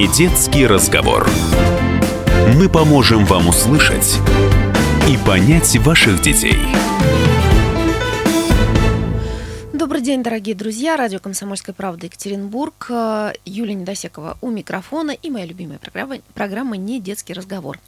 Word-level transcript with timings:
Не 0.00 0.08
детский 0.08 0.66
разговор. 0.66 1.28
Мы 2.56 2.70
поможем 2.70 3.26
вам 3.26 3.48
услышать 3.48 4.16
и 5.06 5.18
понять 5.26 5.76
ваших 5.76 6.22
детей. 6.22 6.56
Добрый 9.74 10.00
день, 10.00 10.22
дорогие 10.22 10.54
друзья. 10.54 10.96
Радио 10.96 11.18
«Комсомольская 11.18 11.74
правда» 11.74 12.06
Екатеринбург. 12.06 12.86
Э, 12.88 13.34
Юлия 13.44 13.74
Недосекова 13.74 14.38
у 14.40 14.48
микрофона 14.48 15.10
и 15.10 15.28
моя 15.28 15.44
любимая 15.44 15.78
программа, 15.78 16.16
программа 16.32 16.78
«Не 16.78 16.98
детский 16.98 17.34
разговор». 17.34 17.78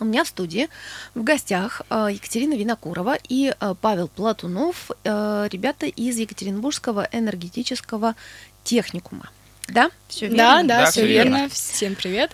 У 0.00 0.04
меня 0.04 0.24
в 0.24 0.28
студии 0.28 0.68
в 1.14 1.22
гостях 1.22 1.82
э, 1.90 2.08
Екатерина 2.10 2.54
Винокурова 2.54 3.18
и 3.28 3.54
э, 3.54 3.74
Павел 3.80 4.08
Платунов, 4.08 4.90
ребята 5.04 5.86
из 5.86 6.18
Екатеринбургского 6.18 7.08
энергетического 7.12 8.16
техникума. 8.64 9.30
Да, 9.68 9.90
все 10.08 10.26
верно? 10.26 10.36
Да, 10.36 10.62
да, 10.62 10.62
да 10.62 10.84
все, 10.84 11.00
все 11.00 11.06
верно. 11.06 11.36
верно. 11.36 11.48
Всем 11.48 11.94
привет. 11.94 12.32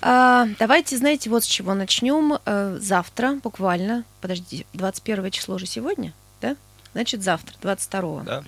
А, 0.00 0.48
давайте, 0.58 0.96
знаете, 0.96 1.30
вот 1.30 1.44
с 1.44 1.46
чего 1.46 1.74
начнем. 1.74 2.38
Завтра, 2.80 3.34
буквально, 3.42 4.04
подождите, 4.20 4.66
21 4.72 5.30
число 5.30 5.58
же 5.58 5.66
сегодня, 5.66 6.12
да? 6.40 6.56
Значит, 6.92 7.22
завтра, 7.22 7.54
22 7.60 8.22
да. 8.22 8.44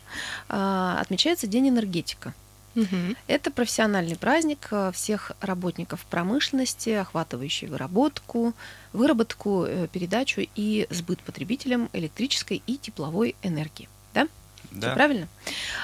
А, 0.48 0.98
отмечается 1.00 1.46
День 1.46 1.70
энергетика. 1.70 2.34
Угу. 2.76 3.14
Это 3.28 3.50
профессиональный 3.50 4.16
праздник 4.16 4.68
а, 4.70 4.90
всех 4.92 5.32
работников 5.40 6.04
промышленности, 6.06 6.90
охватывающий 6.90 7.68
выработку, 7.68 8.52
выработку, 8.92 9.64
э, 9.64 9.86
передачу 9.92 10.42
и 10.54 10.86
сбыт 10.90 11.20
потребителям 11.20 11.88
электрической 11.92 12.62
и 12.66 12.76
тепловой 12.76 13.36
энергии. 13.42 13.88
Да? 14.74 14.88
Все 14.88 14.94
правильно? 14.94 15.28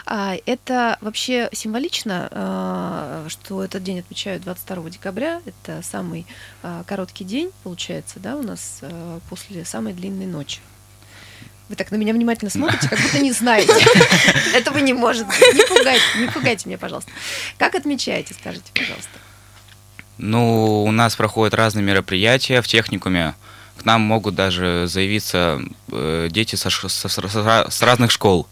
А, 0.07 0.37
это 0.47 0.99
вообще 1.01 1.49
символично, 1.53 3.25
что 3.29 3.65
этот 3.65 3.83
день 3.83 4.01
отмечают 4.01 4.43
22 4.43 4.91
декабря. 4.91 5.41
Это 5.47 5.83
самый 5.83 6.27
короткий 6.87 7.25
день, 7.25 7.51
получается, 7.63 8.21
да, 8.21 8.37
у 8.37 8.43
нас 8.43 8.81
после 9.29 9.65
самой 9.65 9.93
длинной 9.93 10.27
ночи. 10.27 10.61
Вы 11.71 11.77
так 11.77 11.93
на 11.93 11.97
меня 11.97 12.13
внимательно 12.13 12.51
смотрите, 12.51 12.89
как 12.89 12.99
будто 13.01 13.21
не 13.21 13.31
знаете. 13.31 13.73
Этого 14.57 14.79
не 14.79 14.93
может 14.93 15.25
быть. 15.29 15.39
Не 15.55 15.65
пугайте, 15.69 16.05
не 16.19 16.27
пугайте 16.27 16.69
меня, 16.69 16.79
пожалуйста. 16.79 17.13
Как 17.59 17.77
отмечаете, 17.77 18.35
скажите, 18.35 18.73
пожалуйста? 18.75 19.11
Ну, 20.19 20.83
у 20.83 20.91
нас 20.91 21.15
проходят 21.15 21.55
разные 21.55 21.85
мероприятия 21.85 22.61
в 22.61 22.67
техникуме. 22.67 23.37
К 23.77 23.85
нам 23.85 24.01
могут 24.01 24.35
даже 24.35 24.89
заявиться 24.89 25.63
э, 25.93 26.27
дети 26.29 26.57
со, 26.57 26.71
со, 26.71 26.89
со, 26.89 27.71
с 27.71 27.83
разных 27.83 28.11
школ. 28.11 28.49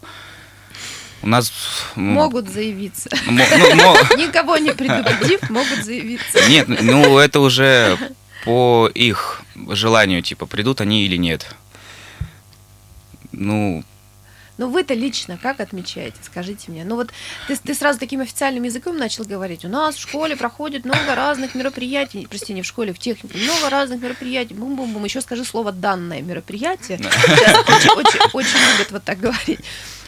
У 1.21 1.27
нас... 1.27 1.51
Могут 1.95 2.49
заявиться. 2.49 3.09
ну, 3.25 3.33
Никого 4.17 4.57
не 4.57 4.71
предупредив, 4.71 5.49
могут 5.49 5.83
заявиться. 5.83 6.39
Нет, 6.49 6.67
ну 6.67 7.17
это 7.17 7.39
уже 7.39 7.97
по 8.45 8.89
их 8.93 9.41
желанию, 9.55 10.21
типа, 10.21 10.45
придут 10.45 10.81
они 10.81 11.05
или 11.05 11.17
нет. 11.17 11.55
Ну, 13.31 13.83
но 14.59 14.65
ну, 14.65 14.73
вы-то 14.73 14.93
лично 14.93 15.39
как 15.41 15.61
отмечаете, 15.61 16.17
скажите 16.21 16.69
мне? 16.69 16.83
Ну 16.83 16.97
вот 16.97 17.11
ты, 17.47 17.55
ты 17.55 17.73
сразу 17.73 17.97
таким 17.97 18.19
официальным 18.19 18.63
языком 18.63 18.97
начал 18.97 19.23
говорить. 19.23 19.63
У 19.63 19.69
нас 19.69 19.95
в 19.95 20.01
школе 20.01 20.35
проходит 20.35 20.83
много 20.83 21.15
разных 21.15 21.55
мероприятий. 21.55 22.27
Прости, 22.29 22.51
не 22.51 22.61
в 22.61 22.65
школе, 22.65 22.91
в 22.91 22.99
технике. 22.99 23.37
Много 23.37 23.69
разных 23.69 24.01
мероприятий. 24.01 24.53
Бум-бум-бум. 24.53 25.05
Еще 25.05 25.21
скажи 25.21 25.45
слово 25.45 25.71
«данное 25.71 26.21
мероприятие». 26.21 26.97
Очень 28.33 28.59
любят 28.73 28.91
вот 28.91 29.03
так 29.05 29.21
говорить. 29.21 29.61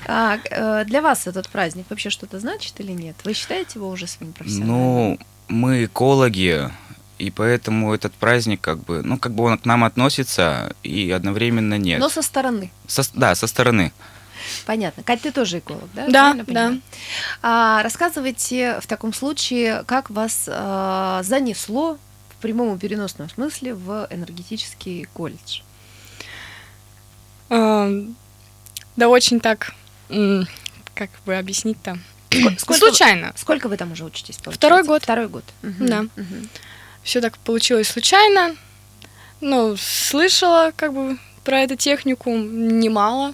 А, 0.07 0.39
э, 0.49 0.85
для 0.85 1.01
вас 1.01 1.27
этот 1.27 1.49
праздник 1.49 1.85
вообще 1.89 2.09
что-то 2.09 2.39
значит 2.39 2.79
или 2.79 2.91
нет? 2.91 3.15
Вы 3.23 3.33
считаете 3.33 3.73
его 3.75 3.89
уже 3.89 4.07
своим 4.07 4.33
профессиональным? 4.33 4.77
Ну, 4.77 5.19
мы 5.47 5.85
экологи, 5.85 6.71
и 7.19 7.29
поэтому 7.29 7.93
этот 7.93 8.13
праздник 8.13 8.61
как 8.61 8.79
бы, 8.79 9.03
ну, 9.03 9.17
как 9.17 9.33
бы 9.33 9.43
он 9.43 9.57
к 9.57 9.65
нам 9.65 9.83
относится 9.83 10.75
и 10.81 11.11
одновременно 11.11 11.77
нет. 11.77 11.99
Но 11.99 12.09
со 12.09 12.21
стороны. 12.21 12.71
Со, 12.87 13.03
да, 13.13 13.35
со 13.35 13.47
стороны. 13.47 13.91
Понятно. 14.65 15.03
Кать, 15.03 15.21
ты 15.21 15.31
тоже 15.31 15.59
эколог, 15.59 15.89
да? 15.93 16.07
Да, 16.07 16.35
да. 16.47 16.73
А, 17.41 17.83
рассказывайте 17.83 18.79
в 18.81 18.87
таком 18.87 19.13
случае, 19.13 19.83
как 19.85 20.09
вас 20.09 20.49
а, 20.51 21.21
занесло 21.23 21.97
в 22.29 22.41
прямом 22.41 22.75
и 22.75 22.79
переносном 22.79 23.29
смысле 23.29 23.75
в 23.75 24.07
энергетический 24.09 25.05
колледж. 25.13 25.61
А, 27.49 27.89
да 28.95 29.09
очень 29.09 29.39
так, 29.39 29.73
как 30.93 31.09
бы 31.25 31.35
объяснить-то? 31.35 31.97
Сколько, 32.57 32.73
Случайно. 32.73 33.33
Сколько 33.35 33.67
вы 33.67 33.77
там 33.77 33.91
уже 33.91 34.05
учитесь? 34.05 34.37
Получается? 34.37 34.57
Второй 34.57 34.83
год. 34.83 35.03
Второй 35.03 35.27
год. 35.27 35.43
Угу. 35.63 35.85
Да. 35.85 36.01
Угу 36.15 36.47
все 37.03 37.21
так 37.21 37.37
получилось 37.39 37.87
случайно. 37.87 38.55
Ну, 39.39 39.75
слышала 39.77 40.71
как 40.75 40.93
бы 40.93 41.17
про 41.43 41.61
эту 41.61 41.75
технику 41.75 42.35
немало. 42.35 43.33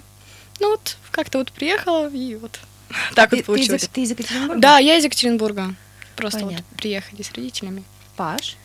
Ну 0.60 0.70
вот, 0.70 0.96
как-то 1.10 1.38
вот 1.38 1.52
приехала, 1.52 2.08
и 2.08 2.36
вот 2.36 2.58
а 3.10 3.14
так 3.14 3.30
ты, 3.30 3.36
вот 3.36 3.46
получилось. 3.46 3.82
Ты 3.82 3.86
из, 3.86 3.90
ты 3.90 4.02
из 4.02 4.10
Екатеринбурга? 4.10 4.60
Да, 4.60 4.78
я 4.78 4.96
из 4.96 5.04
Екатеринбурга. 5.04 5.74
Просто 6.16 6.40
Понятно. 6.40 6.64
вот 6.68 6.78
приехали 6.78 7.22
с 7.22 7.32
родителями. 7.32 7.84
Паш? 8.16 8.56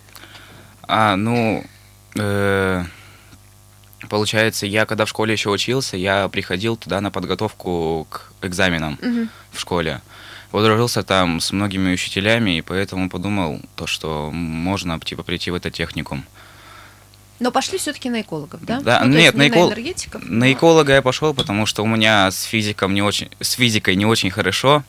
А, 0.84 1.16
ну, 1.16 1.64
э, 2.16 2.84
получается, 4.10 4.66
я 4.66 4.86
когда 4.86 5.06
в 5.06 5.10
школе 5.10 5.34
еще 5.34 5.50
учился, 5.50 5.98
я 5.98 6.28
приходил 6.30 6.78
туда 6.78 7.02
на 7.02 7.12
подготовку 7.12 8.08
к 8.10 8.32
экзаменам 8.42 9.00
угу. 9.02 9.28
в 9.52 9.60
школе 9.60 10.02
подружился 10.54 11.02
там 11.02 11.40
с 11.40 11.52
многими 11.52 11.94
учителями, 11.94 12.60
и 12.60 12.62
поэтому 12.62 13.10
подумал, 13.10 13.60
то, 13.76 13.88
что 13.88 14.30
можно 14.32 15.00
типа 15.00 15.24
прийти 15.24 15.50
в 15.50 15.56
этот 15.56 15.74
техникум. 15.74 16.24
Но 17.40 17.52
пошли 17.52 17.80
все-таки 17.80 18.08
на 18.08 18.22
экологов, 18.22 18.64
да? 18.64 18.80
Да, 18.80 19.02
ну, 19.04 19.18
нет, 19.18 19.34
на, 19.34 19.48
экол... 19.48 19.70
на 19.70 19.74
энергетиков. 19.74 20.22
На 20.24 20.54
эколога 20.54 20.94
я 20.94 21.02
пошел, 21.02 21.34
потому 21.34 21.66
что 21.66 21.84
у 21.84 21.88
меня 21.88 22.30
с 22.30 22.44
физиком 22.44 22.94
не 22.94 23.02
очень, 23.02 23.32
с 23.42 23.54
физикой 23.54 23.96
не 23.96 24.06
очень 24.06 24.30
хорошо. 24.30 24.84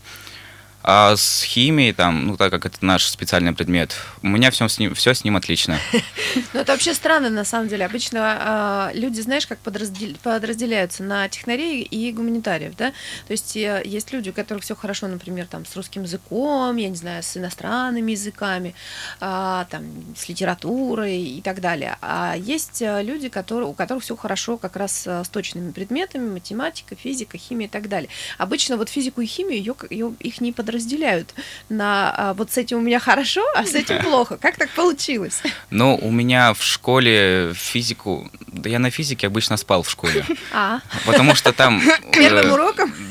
А 0.86 1.16
с 1.16 1.42
химией, 1.42 1.94
там, 1.94 2.26
ну, 2.26 2.36
так 2.36 2.50
как 2.50 2.66
это 2.66 2.84
наш 2.84 3.06
специальный 3.06 3.54
предмет, 3.54 3.96
у 4.20 4.26
меня 4.26 4.50
все 4.50 4.68
с 4.68 4.78
ним, 4.78 4.94
все 4.94 5.14
с 5.14 5.24
ним 5.24 5.36
отлично. 5.36 5.78
Ну, 6.52 6.60
это 6.60 6.72
вообще 6.72 6.94
странно, 6.94 7.30
на 7.30 7.44
самом 7.44 7.68
деле. 7.68 7.86
Обычно 7.86 8.90
э, 8.92 8.98
люди, 8.98 9.20
знаешь, 9.20 9.46
как 9.46 9.58
подраздел... 9.58 10.16
подразделяются 10.22 11.02
на 11.04 11.28
технарей 11.28 11.82
и 11.82 12.12
гуманитариев, 12.12 12.76
да? 12.76 12.90
То 13.26 13.32
есть 13.32 13.56
э, 13.56 13.82
есть 13.84 14.12
люди, 14.12 14.30
у 14.30 14.32
которых 14.32 14.64
все 14.64 14.74
хорошо, 14.74 15.06
например, 15.06 15.46
там, 15.46 15.64
с 15.64 15.74
русским 15.76 16.02
языком, 16.02 16.76
я 16.76 16.88
не 16.88 16.96
знаю, 16.96 17.22
с 17.22 17.36
иностранными 17.36 18.12
языками, 18.12 18.74
э, 19.20 19.64
там, 19.70 19.84
с 20.16 20.28
литературой 20.28 21.22
и 21.22 21.40
так 21.40 21.60
далее. 21.60 21.96
А 22.00 22.34
есть 22.36 22.82
э, 22.82 23.02
люди, 23.02 23.30
у 23.52 23.72
которых 23.72 24.02
все 24.02 24.16
хорошо 24.16 24.56
как 24.56 24.76
раз 24.76 25.06
э, 25.06 25.22
с 25.24 25.28
точными 25.28 25.70
предметами, 25.70 26.28
математика, 26.28 26.96
физика, 26.96 27.38
химия 27.38 27.68
и 27.68 27.70
так 27.70 27.88
далее. 27.88 28.10
Обычно 28.38 28.76
вот 28.76 28.88
физику 28.88 29.20
и 29.20 29.26
химию 29.26 29.58
ее, 29.58 30.14
их 30.18 30.40
не 30.40 30.52
подразделяют 30.52 30.73
разделяют 30.74 31.34
на 31.68 32.14
а, 32.16 32.34
вот 32.34 32.52
с 32.52 32.58
этим 32.58 32.78
у 32.78 32.80
меня 32.80 32.98
хорошо, 32.98 33.42
а 33.54 33.64
с 33.64 33.74
этим 33.74 33.98
плохо. 34.02 34.36
Как 34.36 34.56
так 34.56 34.70
получилось? 34.70 35.42
Ну, 35.70 35.98
у 36.00 36.10
меня 36.10 36.52
в 36.54 36.62
школе 36.62 37.52
физику... 37.54 38.30
Да 38.46 38.68
я 38.68 38.78
на 38.78 38.90
физике 38.90 39.26
обычно 39.26 39.56
спал 39.56 39.82
в 39.82 39.90
школе. 39.90 40.24
А. 40.52 40.80
Потому 41.06 41.34
что 41.34 41.52
там... 41.52 41.82
Первым 42.12 42.46
э, 42.46 42.52
уроком? 42.52 42.94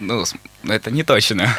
Ну, 0.00 0.24
это 0.66 0.90
не 0.90 1.02
точно. 1.02 1.54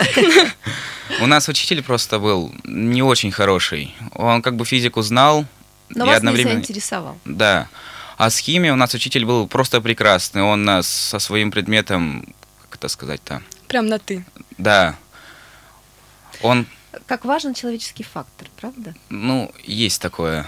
У 1.22 1.28
нас 1.28 1.48
учитель 1.48 1.84
просто 1.84 2.18
был 2.18 2.52
не 2.64 3.04
очень 3.04 3.32
хороший. 3.32 3.96
Он 4.14 4.42
как 4.42 4.56
бы 4.56 4.66
физику 4.66 5.04
знал. 5.04 5.46
Но 5.90 6.06
вас 6.06 6.18
одновременно... 6.18 6.58
не 6.58 6.64
заинтересовал. 6.64 7.18
Да. 7.26 7.68
А 8.18 8.30
с 8.30 8.38
химией 8.38 8.72
у 8.72 8.76
нас 8.76 8.94
учитель 8.94 9.26
был 9.26 9.48
просто 9.48 9.82
прекрасный. 9.82 10.42
Он 10.42 10.64
нас 10.64 10.88
со 10.88 11.20
своим 11.20 11.52
предметом, 11.52 12.34
как 12.62 12.78
это 12.80 12.88
сказать-то, 12.88 13.42
Прям 13.72 13.88
на 13.88 14.00
ты. 14.00 14.26
Да. 14.58 14.98
Он... 16.42 16.68
Как 17.06 17.24
важен 17.24 17.54
человеческий 17.54 18.04
фактор, 18.04 18.50
правда? 18.58 18.94
Ну, 19.10 19.50
есть 19.64 20.02
такое. 20.02 20.46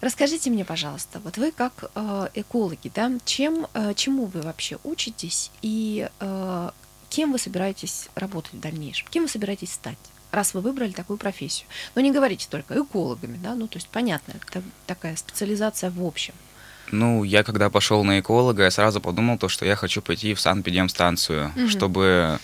Расскажите 0.00 0.48
мне, 0.48 0.64
пожалуйста, 0.64 1.20
вот 1.20 1.36
вы 1.36 1.52
как 1.52 1.90
э, 1.94 2.28
экологи, 2.32 2.90
да, 2.94 3.12
чем, 3.26 3.66
э, 3.74 3.92
чему 3.96 4.24
вы 4.24 4.40
вообще 4.40 4.78
учитесь 4.82 5.50
и 5.60 6.08
э, 6.20 6.70
кем 7.10 7.32
вы 7.32 7.38
собираетесь 7.38 8.08
работать 8.14 8.54
в 8.54 8.60
дальнейшем? 8.60 9.06
Кем 9.10 9.24
вы 9.24 9.28
собираетесь 9.28 9.74
стать? 9.74 9.98
раз 10.30 10.52
вы 10.52 10.62
выбрали 10.62 10.90
такую 10.90 11.16
профессию. 11.16 11.68
Но 11.94 12.00
не 12.00 12.10
говорите 12.10 12.48
только 12.50 12.82
экологами, 12.82 13.36
да, 13.36 13.54
ну 13.54 13.68
то 13.68 13.76
есть 13.76 13.88
понятно, 13.88 14.32
это 14.32 14.64
такая 14.86 15.14
специализация 15.14 15.90
в 15.90 16.04
общем. 16.04 16.34
Ну, 16.90 17.24
я 17.24 17.42
когда 17.42 17.70
пошел 17.70 18.04
на 18.04 18.20
эколога, 18.20 18.64
я 18.64 18.70
сразу 18.70 19.00
подумал 19.00 19.38
то, 19.38 19.48
что 19.48 19.64
я 19.64 19.76
хочу 19.76 20.02
пойти 20.02 20.34
в 20.34 20.40
санэпидемстанцию, 20.40 21.52
угу. 21.56 21.68
чтобы, 21.68 22.38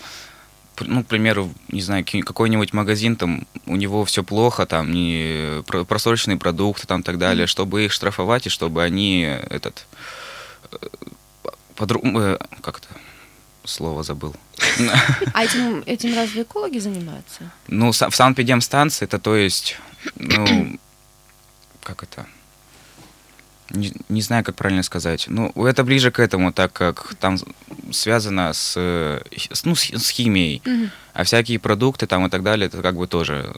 ну, 0.80 1.04
к 1.04 1.06
примеру, 1.06 1.52
не 1.68 1.82
знаю, 1.82 2.04
какой-нибудь 2.04 2.72
магазин, 2.72 3.16
там, 3.16 3.46
у 3.66 3.76
него 3.76 4.04
все 4.04 4.22
плохо, 4.22 4.66
там, 4.66 4.92
не 4.92 5.62
просроченные 5.66 6.38
продукты, 6.38 6.86
там, 6.86 7.02
так 7.02 7.18
далее, 7.18 7.46
чтобы 7.46 7.84
их 7.84 7.92
штрафовать, 7.92 8.46
и 8.46 8.50
чтобы 8.50 8.82
они, 8.82 9.22
этот, 9.22 9.86
э, 10.72 10.86
подру... 11.76 12.00
Э, 12.02 12.38
как-то, 12.62 12.88
слово 13.64 14.02
забыл. 14.02 14.34
А 15.32 15.44
этим, 15.44 15.82
этим 15.86 16.14
разве 16.14 16.42
экологи 16.42 16.78
занимаются? 16.78 17.50
Ну, 17.68 17.92
в 17.92 17.94
санэпидемстанции 17.94 19.04
это 19.04 19.18
то 19.18 19.36
есть, 19.36 19.76
ну, 20.16 20.78
как 21.82 22.02
это? 22.02 22.26
Не, 23.70 23.92
не 24.08 24.22
знаю, 24.22 24.44
как 24.44 24.56
правильно 24.56 24.82
сказать. 24.82 25.26
Ну, 25.28 25.52
это 25.64 25.84
ближе 25.84 26.10
к 26.10 26.18
этому, 26.18 26.52
так 26.52 26.72
как 26.72 27.14
там 27.16 27.38
связано 27.92 28.52
с, 28.52 28.76
с 28.76 29.64
ну, 29.64 29.74
с, 29.74 30.10
химией. 30.10 30.62
Угу. 30.64 30.90
А 31.14 31.24
всякие 31.24 31.58
продукты 31.58 32.06
там 32.06 32.26
и 32.26 32.30
так 32.30 32.42
далее, 32.42 32.66
это 32.66 32.82
как 32.82 32.96
бы 32.96 33.06
тоже... 33.06 33.54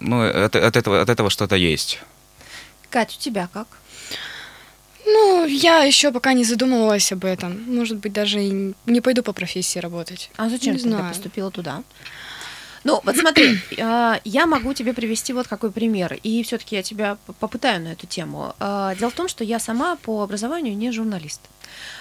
Ну, 0.00 0.22
от, 0.22 0.56
от 0.56 0.76
этого, 0.76 1.00
от 1.00 1.08
этого 1.08 1.30
что-то 1.30 1.56
есть. 1.56 2.00
Кать, 2.90 3.16
у 3.18 3.20
тебя 3.20 3.48
как? 3.52 3.66
Ну, 5.04 5.46
я 5.46 5.84
еще 5.84 6.12
пока 6.12 6.34
не 6.34 6.44
задумывалась 6.44 7.10
об 7.12 7.24
этом. 7.24 7.62
Может 7.66 7.98
быть, 7.98 8.12
даже 8.12 8.42
и 8.42 8.74
не 8.86 9.00
пойду 9.00 9.22
по 9.22 9.32
профессии 9.32 9.78
работать. 9.78 10.30
А 10.36 10.50
зачем 10.50 10.74
не 10.74 10.78
ты 10.78 10.88
знаю. 10.88 11.08
поступила 11.08 11.50
туда? 11.50 11.82
Ну, 12.84 13.00
вот 13.04 13.16
смотри, 13.16 13.58
а, 13.80 14.20
я 14.24 14.46
могу 14.46 14.74
тебе 14.74 14.92
привести 14.92 15.32
вот 15.32 15.48
какой 15.48 15.70
пример, 15.70 16.18
и 16.22 16.42
все-таки 16.42 16.76
я 16.76 16.82
тебя 16.82 17.18
попытаю 17.40 17.82
на 17.82 17.88
эту 17.88 18.06
тему. 18.06 18.54
А, 18.58 18.94
дело 18.94 19.10
в 19.10 19.14
том, 19.14 19.28
что 19.28 19.44
я 19.44 19.58
сама 19.58 19.96
по 19.96 20.22
образованию 20.22 20.76
не 20.76 20.92
журналист. 20.92 21.40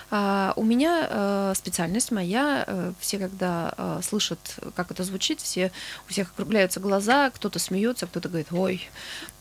А, 0.10 0.54
у 0.56 0.64
меня 0.64 1.08
э, 1.10 1.54
специальность 1.56 2.12
моя, 2.12 2.64
э, 2.66 2.94
все, 3.00 3.20
когда 3.20 3.74
э, 3.78 4.00
слышат, 4.04 4.40
как 4.76 4.92
это 4.92 5.04
звучит, 5.04 5.42
все, 5.42 5.72
у 6.08 6.12
всех 6.12 6.32
округляются 6.32 6.80
глаза, 6.80 7.30
кто-то 7.30 7.60
смеется, 7.60 8.08
кто-то 8.08 8.30
говорит 8.30 8.48
«ой», 8.52 8.90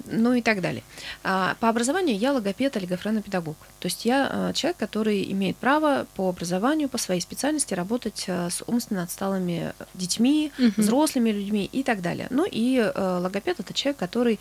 ну 0.07 0.33
и 0.33 0.43
так 0.43 0.61
далее. 0.61 0.83
А, 1.23 1.57
по 1.61 1.69
образованию 1.69 2.19
я 2.19 2.33
логопед, 2.33 2.77
олигофренопедагог. 2.77 3.57
То 3.79 3.87
есть 3.87 4.05
я 4.05 4.53
человек, 4.55 4.77
который 4.77 5.31
имеет 5.33 5.57
право 5.57 6.07
по 6.17 6.29
образованию, 6.29 6.89
по 6.89 6.99
своей 6.99 7.21
специальности 7.21 7.75
работать 7.75 8.29
с 8.29 8.63
умственно 8.67 9.03
отсталыми 9.03 9.73
детьми, 9.95 10.53
угу. 10.59 10.73
взрослыми 10.77 11.31
людьми 11.31 11.69
и 11.71 11.83
так 11.83 12.03
далее. 12.03 12.27
Ну 12.31 12.47
и 12.51 12.81
логопед– 12.95 13.61
это 13.61 13.73
человек, 13.73 13.99
который 13.99 14.39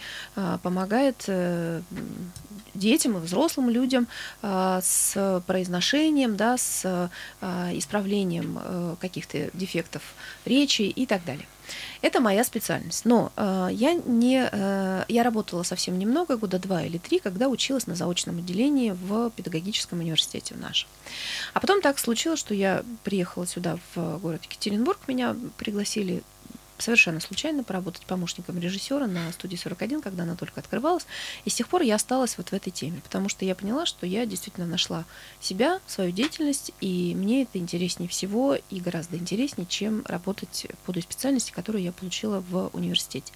помогает 0.63 1.30
детям 2.75 3.18
и 3.18 3.22
взрослым 3.22 3.69
людям 3.69 4.07
с 4.42 5.42
произношением 5.48 6.36
да, 6.36 6.57
с 6.57 7.10
э, 7.42 7.77
исправлением 7.77 8.60
э, 8.62 8.95
каких-то 9.00 9.50
дефектов 9.54 10.01
речи 10.45 10.83
и 10.83 11.06
так 11.06 11.24
далее. 11.25 11.48
Это 12.01 12.19
моя 12.19 12.44
специальность. 12.44 13.06
Но 13.06 13.31
э, 13.36 13.69
я 13.72 13.94
не, 13.94 14.48
э, 14.51 15.06
я 15.07 15.24
работала 15.24 15.63
совсем 15.63 15.98
немного, 15.98 16.38
года 16.38 16.60
два 16.60 16.83
или 16.83 16.98
три, 16.98 17.19
когда 17.19 17.48
училась 17.48 17.88
на 17.88 17.95
заочном 17.95 18.38
отделении 18.38 18.92
в 18.92 19.31
педагогическом 19.31 20.00
университете 20.00 20.56
в 20.56 20.60
нашем. 20.60 20.88
А 21.54 21.60
потом 21.60 21.81
так 21.81 21.98
случилось, 22.00 22.39
что 22.39 22.54
я 22.54 22.83
приехала 23.04 23.48
сюда 23.48 23.80
в 23.95 24.19
город 24.19 24.44
Екатеринбург, 24.44 25.00
меня 25.07 25.36
пригласили 25.57 26.24
совершенно 26.77 27.19
случайно 27.19 27.63
поработать 27.63 28.06
помощником 28.06 28.60
режиссера 28.60 29.07
на 29.07 29.31
студии 29.31 29.56
41, 29.56 30.01
когда 30.01 30.24
она 30.24 30.36
только 30.36 30.60
открывалась. 30.60 31.06
И 31.45 31.50
с 31.50 31.56
тех 31.56 31.68
пор 31.68 31.81
я 31.81 31.95
осталась 31.95 32.38
вот 32.38 32.50
в 32.50 32.54
этой 32.54 32.72
теме, 32.72 33.01
потому 33.04 33.30
что 33.30 33.45
я 33.45 33.56
поняла, 33.56 33.86
что 33.86 34.06
я 34.06 34.25
действительно 34.25 34.68
нашла 34.68 35.06
себя, 35.39 35.80
свою 35.88 36.12
деятельность, 36.12 36.72
и 36.81 37.13
мне 37.16 37.44
это 37.44 37.57
интереснее 37.57 38.10
всего 38.10 38.56
и 38.56 38.80
гораздо 38.80 39.18
интереснее, 39.18 39.66
чем 39.68 40.04
работать 40.06 40.68
по 40.86 40.94
той 40.94 41.01
специальности, 41.01 41.51
которую 41.51 41.83
я 41.83 41.92
получила 41.92 42.42
в 42.42 42.69
университете. 42.74 43.31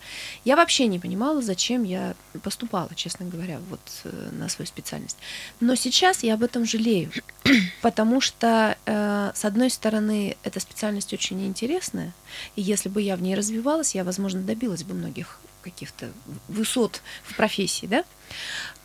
Я 0.46 0.56
вообще 0.56 0.88
не 0.88 1.00
понимала, 1.00 1.42
зачем 1.42 1.84
я 1.84 2.16
поступала, 2.44 2.90
честно 2.96 3.26
говоря, 3.26 3.60
вот 3.70 3.82
э, 4.04 4.30
на 4.32 4.50
свою 4.50 4.68
специальность. 4.68 5.18
Но 5.60 5.76
сейчас 5.76 6.24
я 6.24 6.34
об 6.34 6.44
этом 6.44 6.66
жалею, 6.66 7.12
потому 7.82 8.22
что, 8.22 8.78
э, 8.86 9.32
с 9.34 9.46
одной 9.46 9.70
стороны, 9.70 10.38
эта 10.44 10.60
специальность 10.60 11.14
очень 11.14 11.46
интересная, 11.46 12.14
и 12.56 12.62
если 12.62 12.90
бы 12.90 13.02
я 13.02 13.16
в 13.16 13.22
ней 13.22 13.29
развивалась, 13.36 13.96
я, 13.96 14.04
возможно, 14.04 14.42
добилась 14.42 14.84
бы 14.84 14.94
многих 14.94 15.40
каких-то 15.62 16.10
высот 16.48 17.02
в 17.24 17.36
профессии, 17.36 17.86
да? 17.86 18.04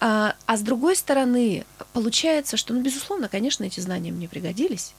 А, 0.01 0.35
а 0.47 0.57
с 0.57 0.61
другой 0.61 0.97
стороны, 0.97 1.65
получается, 1.93 2.57
что, 2.57 2.75
ну, 2.75 2.83
безусловно, 2.83 3.29
конечно, 3.29 3.65
эти 3.65 3.81
знания 3.81 4.11
мне 4.11 4.29
пригодились, 4.29 4.95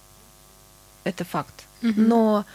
это 1.04 1.26
факт, 1.26 1.66
угу. 1.82 1.94
но 1.96 2.46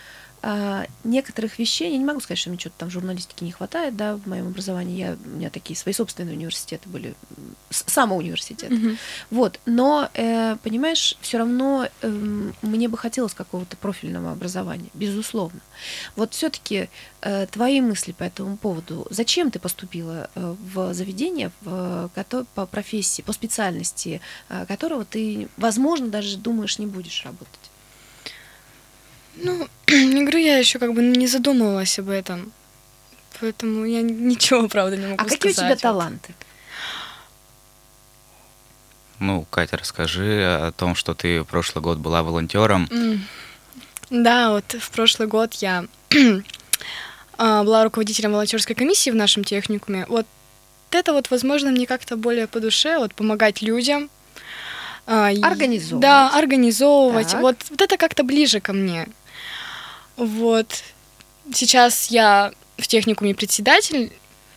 а, 0.42 0.86
некоторых 1.04 1.58
вещей, 1.58 1.92
я 1.92 1.98
не 1.98 2.04
могу 2.04 2.20
сказать, 2.20 2.38
что 2.38 2.48
мне 2.48 2.58
что-то 2.58 2.76
там 2.78 2.90
журналистики 2.90 3.44
не 3.44 3.52
хватает, 3.52 3.96
да, 3.96 4.16
в 4.16 4.26
моем 4.26 4.48
образовании, 4.48 4.98
я, 4.98 5.16
у 5.22 5.28
меня 5.36 5.50
такие 5.50 5.76
свои 5.76 5.92
собственные 5.92 6.34
университеты 6.34 6.88
были, 6.88 7.14
самоуниверситеты, 7.68 8.74
mm-hmm. 8.74 8.98
вот, 9.30 9.60
но, 9.66 10.08
э, 10.14 10.56
понимаешь, 10.62 11.16
все 11.20 11.38
равно 11.38 11.88
э, 12.00 12.08
мне 12.62 12.88
бы 12.88 12.96
хотелось 12.96 13.34
какого-то 13.34 13.76
профильного 13.76 14.32
образования, 14.32 14.88
безусловно. 14.94 15.60
Вот 16.16 16.32
все-таки 16.32 16.88
э, 17.20 17.46
твои 17.46 17.82
мысли 17.82 18.12
по 18.12 18.22
этому 18.22 18.56
поводу, 18.56 19.06
зачем 19.10 19.50
ты 19.50 19.58
поступила 19.58 20.30
э, 20.34 20.54
в 20.72 20.94
заведение 20.94 21.50
в, 21.60 22.10
э, 22.14 22.44
по 22.54 22.64
профессии, 22.64 23.20
по 23.20 23.34
специальности, 23.34 24.22
э, 24.48 24.64
которого 24.66 25.04
ты, 25.04 25.48
возможно, 25.58 26.08
даже 26.08 26.38
думаешь, 26.38 26.78
не 26.78 26.86
будешь 26.86 27.24
работать? 27.26 27.70
Ну, 29.36 29.68
не 29.88 30.22
говорю, 30.22 30.38
я 30.38 30.58
еще 30.58 30.78
как 30.78 30.94
бы 30.94 31.02
не 31.02 31.26
задумывалась 31.26 31.98
об 31.98 32.08
этом. 32.08 32.52
Поэтому 33.40 33.84
я 33.86 34.02
ничего, 34.02 34.68
правда, 34.68 34.96
не 34.96 35.06
могу 35.06 35.14
а 35.14 35.24
сказать. 35.24 35.32
А 35.32 35.38
какие 35.38 35.52
у 35.52 35.54
тебя 35.54 35.76
таланты? 35.76 36.34
Ну, 39.18 39.46
Катя, 39.50 39.76
расскажи 39.76 40.44
о 40.44 40.72
том, 40.72 40.94
что 40.94 41.14
ты 41.14 41.42
в 41.42 41.44
прошлый 41.44 41.82
год 41.82 41.98
была 41.98 42.22
волонтером. 42.22 42.86
Mm. 42.90 43.18
Да, 44.10 44.50
вот 44.50 44.64
в 44.78 44.90
прошлый 44.90 45.28
год 45.28 45.54
я 45.54 45.84
а, 47.38 47.62
была 47.62 47.84
руководителем 47.84 48.32
волонтерской 48.32 48.74
комиссии 48.74 49.10
в 49.10 49.14
нашем 49.14 49.44
техникуме. 49.44 50.06
Вот 50.08 50.26
это 50.90 51.12
вот, 51.12 51.30
возможно, 51.30 51.70
мне 51.70 51.86
как-то 51.86 52.16
более 52.16 52.46
по 52.46 52.60
душе, 52.60 52.98
вот 52.98 53.14
помогать 53.14 53.62
людям. 53.62 54.10
А, 55.06 55.28
организовывать. 55.28 56.02
Да, 56.02 56.30
организовывать. 56.36 57.34
Вот, 57.34 57.56
вот 57.70 57.80
это 57.80 57.96
как-то 57.96 58.24
ближе 58.24 58.60
ко 58.60 58.72
мне. 58.72 59.06
Вот. 60.20 60.82
Сейчас 61.52 62.08
я 62.10 62.52
в 62.76 62.86
техникуме 62.86 63.34
председатель 63.34 64.12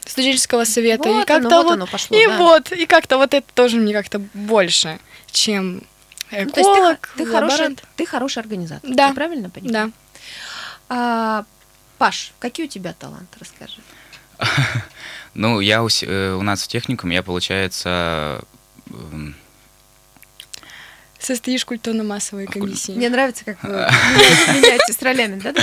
студенческого 0.05 0.65
совета. 0.65 1.09
Вот 1.09 1.23
и 1.23 1.25
как-то 1.25 1.47
оно, 1.47 1.57
вот, 1.57 1.63
вот 1.63 1.73
оно 1.73 1.87
пошло, 1.87 2.17
и 2.17 2.27
да. 2.27 2.37
вот, 2.37 2.71
и 2.73 2.85
как-то 2.85 3.17
вот 3.17 3.33
это 3.33 3.47
тоже 3.53 3.77
мне 3.77 3.93
как-то 3.93 4.19
больше, 4.33 4.99
чем 5.31 5.83
эколог, 6.31 7.09
ну, 7.15 7.23
ты, 7.23 7.25
ты, 7.25 7.31
хороший, 7.31 7.77
ты 7.95 8.05
хороший 8.05 8.39
организатор. 8.39 8.89
Да. 8.93 9.09
Ты 9.09 9.15
правильно 9.15 9.49
понимаю? 9.49 9.87
Да. 9.87 9.91
А, 10.89 11.45
Паш, 11.97 12.33
какие 12.39 12.65
у 12.65 12.69
тебя 12.69 12.93
таланты, 12.93 13.39
расскажи. 13.39 13.77
Ну, 15.35 15.61
я 15.61 15.81
у, 15.81 15.87
э, 15.87 16.33
у 16.33 16.43
нас 16.43 16.61
в 16.61 16.67
техникум, 16.67 17.09
я, 17.09 17.23
получается, 17.23 18.43
эм, 18.91 19.35
Состоишь 21.23 21.63
культурно-массовой 21.63 22.47
комиссии. 22.47 22.91
Мне 22.91 23.07
нравится, 23.07 23.45
как 23.45 23.63
вы 23.63 23.69
меняетесь 23.69 25.01
ролями, 25.01 25.39
да? 25.39 25.53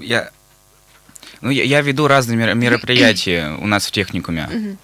Я, 0.00 0.30
ну, 1.40 1.50
я, 1.50 1.64
я 1.64 1.80
веду 1.80 2.06
разные 2.06 2.54
мероприятия 2.54 3.56
у 3.60 3.66
нас 3.66 3.86
в 3.86 3.90
техникуме. 3.90 4.78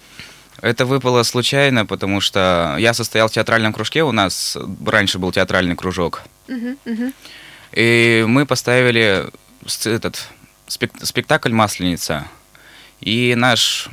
Это 0.61 0.85
выпало 0.85 1.23
случайно, 1.23 1.85
потому 1.85 2.19
что 2.19 2.75
я 2.77 2.93
состоял 2.93 3.29
в 3.29 3.31
театральном 3.31 3.71
кружке, 3.71 4.03
у 4.03 4.11
нас 4.11 4.57
раньше 4.85 5.17
был 5.17 5.31
театральный 5.31 5.77
кружок. 5.77 6.23
И 7.71 8.25
мы 8.27 8.45
поставили 8.45 9.27
этот 9.85 10.27
спектакль 11.03 11.53
«Масленица». 11.53 12.27
И 12.99 13.33
наш 13.35 13.89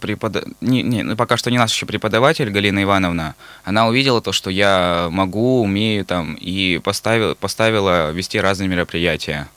препод... 0.00 0.44
не, 0.60 0.82
не, 0.82 1.02
ну, 1.02 1.16
пока 1.16 1.36
что 1.36 1.50
не 1.50 1.58
наш 1.58 1.72
еще 1.72 1.86
преподаватель 1.86 2.50
Галина 2.50 2.82
Ивановна, 2.82 3.34
она 3.64 3.86
увидела 3.86 4.20
то, 4.20 4.32
что 4.32 4.50
я 4.50 5.08
могу, 5.10 5.62
умею 5.62 6.04
там, 6.04 6.34
и 6.34 6.78
поставила, 6.78 7.34
поставила 7.34 8.10
вести 8.10 8.40
разные 8.40 8.68
мероприятия. 8.68 9.48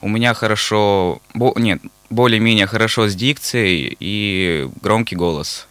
У 0.00 0.08
меня 0.08 0.34
хорошо, 0.34 1.20
бо, 1.34 1.52
нет, 1.56 1.80
более-менее 2.08 2.66
хорошо 2.66 3.08
с 3.08 3.14
дикцией 3.14 3.96
и 4.00 4.68
громкий 4.80 5.16
голос. 5.16 5.66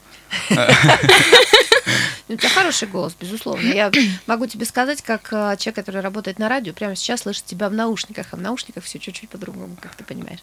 У 2.30 2.36
тебя 2.36 2.50
хороший 2.50 2.88
голос, 2.88 3.16
безусловно. 3.20 3.68
Я 3.68 3.92
могу 4.28 4.46
тебе 4.46 4.66
сказать, 4.66 5.02
как 5.02 5.30
э, 5.32 5.58
человек, 5.58 5.76
который 5.76 6.02
работает 6.02 6.38
на 6.38 6.48
радио, 6.48 6.74
прямо 6.74 6.96
сейчас 6.96 7.22
слышит 7.22 7.46
тебя 7.46 7.70
в 7.70 7.74
наушниках, 7.74 8.28
а 8.32 8.36
в 8.36 8.42
наушниках 8.42 8.84
все 8.84 9.00
чуть-чуть 9.00 9.30
по-другому, 9.30 9.76
как 9.82 9.96
ты 9.96 10.04
понимаешь. 10.04 10.40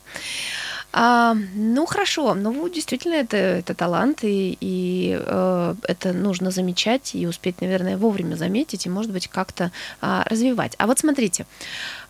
А, 0.99 1.35
ну, 1.55 1.85
хорошо. 1.85 2.33
Ну, 2.33 2.69
действительно, 2.71 3.17
это, 3.17 3.37
это 3.37 3.75
талант, 3.75 4.25
и, 4.25 4.57
и 4.59 5.19
э, 5.21 5.75
это 5.83 6.15
нужно 6.15 6.51
замечать 6.51 7.15
и 7.15 7.27
успеть, 7.27 7.61
наверное, 7.61 7.99
вовремя 7.99 8.35
заметить, 8.35 8.87
и, 8.87 8.89
может 8.89 9.13
быть, 9.13 9.29
как-то 9.29 9.73
э, 10.01 10.23
развивать. 10.25 10.75
А 10.79 10.87
вот 10.87 10.99
смотрите, 10.99 11.45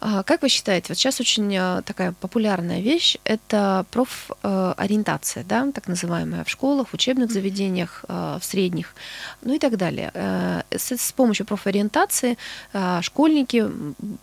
э, 0.00 0.23
как 0.25 0.43
вы 0.43 0.49
считаете, 0.49 0.87
вот 0.90 0.99
сейчас 0.99 1.19
очень 1.19 1.52
э, 1.52 1.83
такая 1.85 2.12
популярная 2.12 2.81
вещь– 2.81 3.16
это 3.25 3.87
профориентация, 3.90 5.43
э, 5.43 5.47
да, 5.49 5.73
так 5.73 5.88
называемая, 5.88 6.45
в 6.45 6.49
школах, 6.49 6.90
в 6.90 6.95
учебных 6.95 7.33
заведениях, 7.33 8.05
э, 8.09 8.38
в 8.40 8.45
средних, 8.45 8.95
ну 9.43 9.55
и 9.55 9.59
так 9.59 9.76
далее. 9.78 10.12
Э, 10.14 10.62
с, 10.71 10.93
с 10.93 11.11
помощью 11.11 11.45
профориентации 11.45 12.38
э, 12.73 13.00
школьники, 13.02 13.69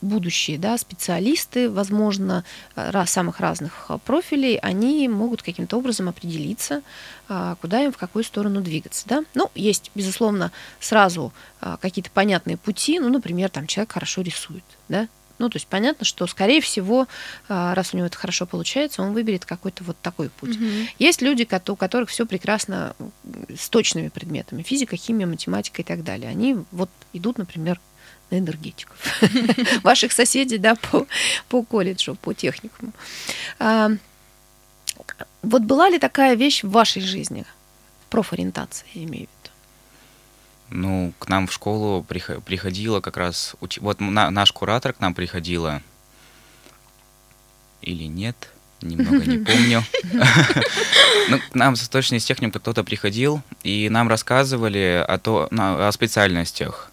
будущие 0.01 0.58
да, 0.58 0.77
специалисты, 0.77 1.70
возможно, 1.70 2.46
раз, 2.75 3.12
самых 3.12 3.41
разных 3.41 3.91
профилей, 4.05 4.52
они 4.62 5.07
могут 5.07 5.41
каким-то 5.41 5.77
образом 5.77 6.10
определиться, 6.10 6.81
а, 7.29 7.55
куда 7.62 7.83
им, 7.83 7.91
в 7.91 7.98
какую 7.98 8.24
сторону 8.24 8.62
двигаться. 8.62 9.03
Да? 9.07 9.24
Ну, 9.33 9.50
есть, 9.55 9.91
безусловно, 9.95 10.51
сразу 10.79 11.33
а, 11.62 11.77
какие-то 11.77 12.12
понятные 12.12 12.57
пути, 12.57 13.00
ну, 13.00 13.10
например, 13.10 13.50
там 13.50 13.67
человек 13.67 13.91
хорошо 13.93 14.22
рисует, 14.22 14.63
да, 14.89 15.07
ну, 15.39 15.50
то 15.50 15.57
есть 15.57 15.67
понятно, 15.67 16.05
что, 16.05 16.27
скорее 16.27 16.62
всего, 16.62 17.07
а, 17.50 17.74
раз 17.75 17.93
у 17.93 17.98
него 17.98 18.07
это 18.07 18.17
хорошо 18.17 18.45
получается, 18.45 19.01
он 19.01 19.13
выберет 19.13 19.45
какой-то 19.45 19.83
вот 19.83 19.98
такой 20.01 20.29
путь. 20.29 20.55
Угу. 20.55 20.65
Есть 21.00 21.22
люди, 21.22 21.48
у 21.67 21.75
которых 21.75 22.10
все 22.10 22.25
прекрасно 22.25 22.95
с 23.57 23.69
точными 23.69 24.10
предметами, 24.10 24.62
физика, 24.62 24.95
химия, 24.95 25.27
математика 25.27 25.81
и 25.81 25.86
так 25.86 26.03
далее. 26.03 26.29
Они 26.29 26.57
вот 26.72 26.89
идут, 27.13 27.39
например, 27.39 27.79
на 28.29 28.39
энергетиков, 28.39 28.95
ваших 29.83 30.12
соседей, 30.12 30.57
да, 30.57 30.75
по, 30.75 31.07
по 31.50 31.63
колледжу, 31.63 32.15
по 32.15 32.33
техникуму. 32.33 32.93
Вот 35.43 35.63
была 35.63 35.89
ли 35.89 36.00
такая 36.00 36.35
вещь 36.35 36.63
в 36.63 36.71
вашей 36.71 37.01
жизни? 37.01 37.45
Профориентация, 38.09 38.88
я 38.93 39.03
имею 39.03 39.27
в 39.27 39.29
виду. 39.29 39.43
Ну, 40.69 41.13
к 41.19 41.27
нам 41.27 41.47
в 41.47 41.53
школу 41.53 42.03
приходила 42.03 43.01
как 43.01 43.17
раз... 43.17 43.55
Уч... 43.59 43.77
Вот 43.79 44.00
на, 44.00 44.31
наш 44.31 44.51
куратор 44.51 44.93
к 44.93 45.00
нам 45.01 45.13
приходила. 45.13 45.81
Или 47.81 48.05
нет, 48.05 48.50
немного 48.81 49.25
не 49.25 49.38
помню. 49.45 49.83
Ну, 51.29 51.39
к 51.39 51.55
нам 51.55 51.77
с 51.77 51.88
точно 51.88 52.15
из 52.15 52.25
техникум 52.25 52.59
кто-то 52.59 52.83
приходил, 52.83 53.41
и 53.63 53.88
нам 53.89 54.09
рассказывали 54.09 55.05
о, 55.07 55.17
то, 55.17 55.47
о 55.51 55.89
специальностях. 55.93 56.91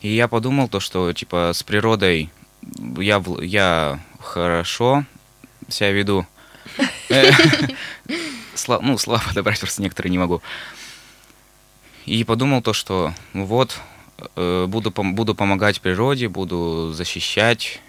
И 0.00 0.14
я 0.14 0.28
подумал 0.28 0.68
то, 0.68 0.80
что 0.80 1.12
типа 1.12 1.50
с 1.52 1.62
природой 1.62 2.30
я, 2.96 3.22
я 3.42 4.00
хорошо 4.18 5.04
себя 5.68 5.92
веду, 5.92 6.26
ну, 8.68 8.98
слова 8.98 9.22
подобрать 9.26 9.60
просто 9.60 9.82
некоторые 9.82 10.10
не 10.10 10.18
могу. 10.18 10.42
И 12.04 12.22
подумал 12.24 12.62
то, 12.62 12.72
что 12.72 13.12
ну 13.32 13.44
вот, 13.44 13.78
э, 14.36 14.66
буду, 14.68 14.90
буду 14.90 15.34
помогать 15.34 15.80
природе, 15.80 16.28
буду 16.28 16.92
защищать. 16.92 17.80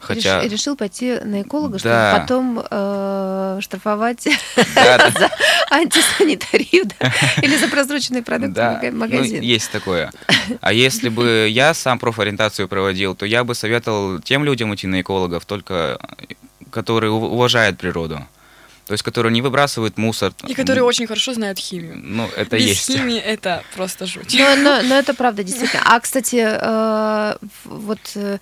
Хотя... 0.00 0.42
Реш, 0.42 0.52
решил 0.52 0.76
пойти 0.76 1.18
на 1.20 1.42
эколога, 1.42 1.78
да. 1.78 2.10
чтобы 2.10 2.20
потом 2.20 2.66
э, 2.70 3.58
штрафовать 3.62 4.28
да, 4.74 5.10
за 5.18 5.30
антисанитарию 5.70 6.84
да? 6.98 7.12
или 7.42 7.56
за 7.56 7.68
прозрачные 7.68 8.22
продукты 8.22 8.54
да. 8.54 8.80
в 8.82 8.92
магазин. 8.92 9.38
Ну, 9.38 9.42
есть 9.42 9.70
такое. 9.70 10.12
А 10.60 10.72
если 10.72 11.08
бы 11.08 11.48
я 11.50 11.72
сам 11.72 11.98
профориентацию 11.98 12.68
проводил, 12.68 13.14
то 13.14 13.24
я 13.24 13.44
бы 13.44 13.54
советовал 13.54 14.18
тем 14.20 14.44
людям 14.44 14.74
идти 14.74 14.86
на 14.86 15.00
экологов, 15.00 15.46
только 15.46 15.98
которые 16.74 17.10
уважают 17.12 17.78
природу. 17.78 18.26
То 18.86 18.92
есть, 18.92 19.02
которые 19.02 19.32
не 19.32 19.40
выбрасывают 19.40 19.96
мусор. 19.96 20.34
И 20.46 20.54
которые 20.54 20.84
очень 20.84 21.06
хорошо 21.06 21.32
знают 21.32 21.58
химию. 21.58 21.96
Ну, 21.96 22.28
это 22.36 22.56
Без 22.56 22.66
есть. 22.66 22.86
химии 22.86 23.18
это 23.34 23.62
просто 23.74 24.04
жуть. 24.04 24.34
Но, 24.38 24.56
но, 24.56 24.82
но 24.82 24.94
это 24.96 25.14
правда, 25.14 25.42
действительно. 25.48 25.82
А, 25.86 26.00
кстати, 26.00 26.44
э, 26.44 27.36
вот, 27.64 28.00
э, 28.16 28.38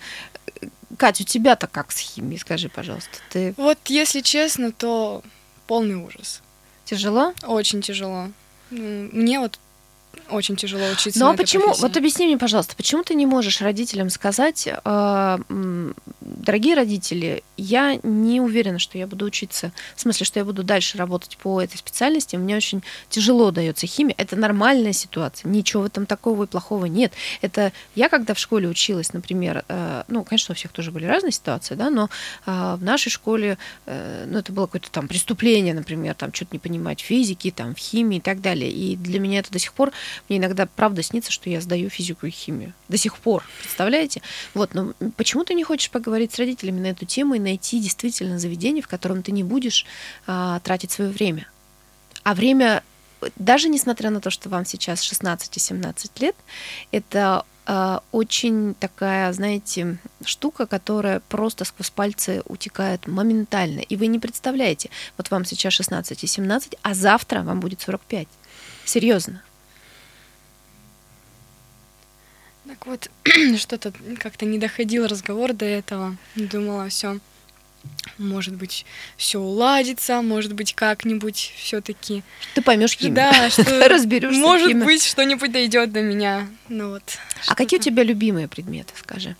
Катя, 0.97 1.23
у 1.23 1.25
тебя-то 1.25 1.67
как 1.67 1.91
с 1.91 1.97
химией, 1.97 2.39
скажи, 2.39 2.67
пожалуйста. 2.67 3.17
Ты... 3.29 3.53
Вот, 3.55 3.77
если 3.85 4.19
честно, 4.19 4.71
то 4.71 5.23
полный 5.67 5.95
ужас. 5.95 6.41
Тяжело? 6.83 7.33
Очень 7.43 7.81
тяжело. 7.81 8.29
Мне 8.69 9.39
вот 9.39 9.59
очень 10.29 10.55
тяжело 10.55 10.85
учиться. 10.89 11.19
Ну 11.19 11.29
а 11.29 11.35
почему? 11.35 11.65
Профессии. 11.65 11.81
Вот 11.81 11.97
объясни 11.97 12.25
мне, 12.27 12.37
пожалуйста, 12.37 12.75
почему 12.75 13.03
ты 13.03 13.13
не 13.15 13.25
можешь 13.25 13.61
родителям 13.61 14.09
сказать, 14.09 14.67
э, 14.67 15.39
дорогие 16.43 16.75
родители, 16.75 17.43
я 17.57 17.99
не 18.03 18.41
уверена, 18.41 18.79
что 18.79 18.97
я 18.97 19.07
буду 19.07 19.25
учиться, 19.25 19.71
в 19.95 20.01
смысле, 20.01 20.25
что 20.25 20.39
я 20.39 20.45
буду 20.45 20.63
дальше 20.63 20.97
работать 20.97 21.37
по 21.37 21.61
этой 21.61 21.77
специальности, 21.77 22.35
мне 22.35 22.55
очень 22.55 22.83
тяжело 23.09 23.51
дается 23.51 23.87
химия, 23.87 24.15
это 24.17 24.35
нормальная 24.35 24.93
ситуация, 24.93 25.49
ничего 25.49 25.83
в 25.83 25.85
этом 25.85 26.05
такого 26.05 26.43
и 26.43 26.47
плохого 26.47 26.85
нет. 26.85 27.13
Это 27.41 27.71
я 27.95 28.09
когда 28.09 28.33
в 28.33 28.39
школе 28.39 28.67
училась, 28.67 29.13
например, 29.13 29.63
э, 29.67 30.03
ну, 30.07 30.23
конечно, 30.23 30.53
у 30.53 30.55
всех 30.55 30.71
тоже 30.71 30.91
были 30.91 31.05
разные 31.05 31.31
ситуации, 31.31 31.75
да, 31.75 31.89
но 31.89 32.09
э, 32.45 32.75
в 32.77 32.83
нашей 32.83 33.09
школе, 33.09 33.57
э, 33.85 34.25
ну, 34.27 34.39
это 34.39 34.51
было 34.51 34.65
какое-то 34.65 34.91
там 34.91 35.07
преступление, 35.07 35.73
например, 35.73 36.13
там 36.15 36.33
что-то 36.33 36.51
не 36.53 36.59
понимать 36.59 37.01
в 37.01 37.05
физике, 37.05 37.51
там 37.51 37.75
в 37.75 37.77
химии 37.77 38.17
и 38.17 38.21
так 38.21 38.41
далее. 38.41 38.71
И 38.71 38.95
для 38.95 39.19
меня 39.19 39.39
это 39.39 39.51
до 39.51 39.59
сих 39.59 39.73
пор 39.73 39.91
мне 40.27 40.37
иногда 40.37 40.65
правда 40.65 41.01
снится, 41.03 41.31
что 41.31 41.49
я 41.49 41.61
сдаю 41.61 41.89
физику 41.89 42.25
и 42.25 42.31
химию. 42.31 42.73
До 42.89 42.97
сих 42.97 43.17
пор, 43.17 43.43
представляете? 43.61 44.21
Вот, 44.53 44.73
но 44.73 44.93
почему 45.15 45.45
ты 45.45 45.53
не 45.53 45.63
хочешь 45.63 45.89
поговорить 45.89 46.32
с 46.33 46.39
родителями 46.39 46.79
на 46.79 46.87
эту 46.87 47.05
тему 47.05 47.35
и 47.35 47.39
найти 47.39 47.79
действительно 47.79 48.39
заведение, 48.39 48.81
в 48.81 48.87
котором 48.87 49.23
ты 49.23 49.31
не 49.31 49.43
будешь 49.43 49.85
а, 50.27 50.59
тратить 50.59 50.91
свое 50.91 51.11
время? 51.11 51.47
А 52.23 52.33
время, 52.33 52.83
даже 53.35 53.69
несмотря 53.69 54.09
на 54.09 54.21
то, 54.21 54.29
что 54.29 54.49
вам 54.49 54.65
сейчас 54.65 55.01
16 55.01 55.57
и 55.57 55.59
17 55.59 56.21
лет, 56.21 56.35
это 56.91 57.45
э, 57.65 57.99
очень 58.11 58.75
такая, 58.75 59.31
знаете, 59.33 59.97
штука, 60.23 60.65
которая 60.65 61.19
просто 61.19 61.65
сквозь 61.65 61.89
пальцы 61.89 62.41
утекает 62.45 63.07
моментально. 63.07 63.81
И 63.81 63.97
вы 63.97 64.07
не 64.07 64.19
представляете, 64.19 64.89
вот 65.17 65.31
вам 65.31 65.43
сейчас 65.43 65.73
16 65.73 66.23
и 66.23 66.27
17, 66.27 66.75
а 66.81 66.93
завтра 66.93 67.41
вам 67.41 67.59
будет 67.59 67.81
45. 67.81 68.27
Серьезно. 68.85 69.41
Так 72.67 72.85
вот, 72.85 73.09
что-то 73.57 73.93
как-то 74.19 74.45
не 74.45 74.57
доходил 74.57 75.07
разговор 75.07 75.53
до 75.53 75.65
этого. 75.65 76.15
Думала, 76.35 76.89
все, 76.89 77.19
может 78.17 78.55
быть, 78.55 78.85
все 79.17 79.39
уладится, 79.39 80.21
может 80.21 80.53
быть, 80.53 80.73
как-нибудь 80.73 81.53
все-таки. 81.57 82.23
Ты 82.55 82.61
поймешь 82.61 82.93
химию. 82.93 83.15
Да, 83.15 83.49
что 83.49 83.63
разберешься. 83.89 84.39
Может 84.39 84.73
быть, 84.77 85.03
что-нибудь 85.03 85.51
дойдет 85.51 85.91
до 85.91 86.01
меня. 86.01 86.47
Ну 86.69 86.91
вот. 86.91 87.03
А 87.47 87.55
какие 87.55 87.79
у 87.79 87.83
тебя 87.83 88.03
любимые 88.03 88.47
предметы, 88.47 88.93
скажи? 88.99 89.35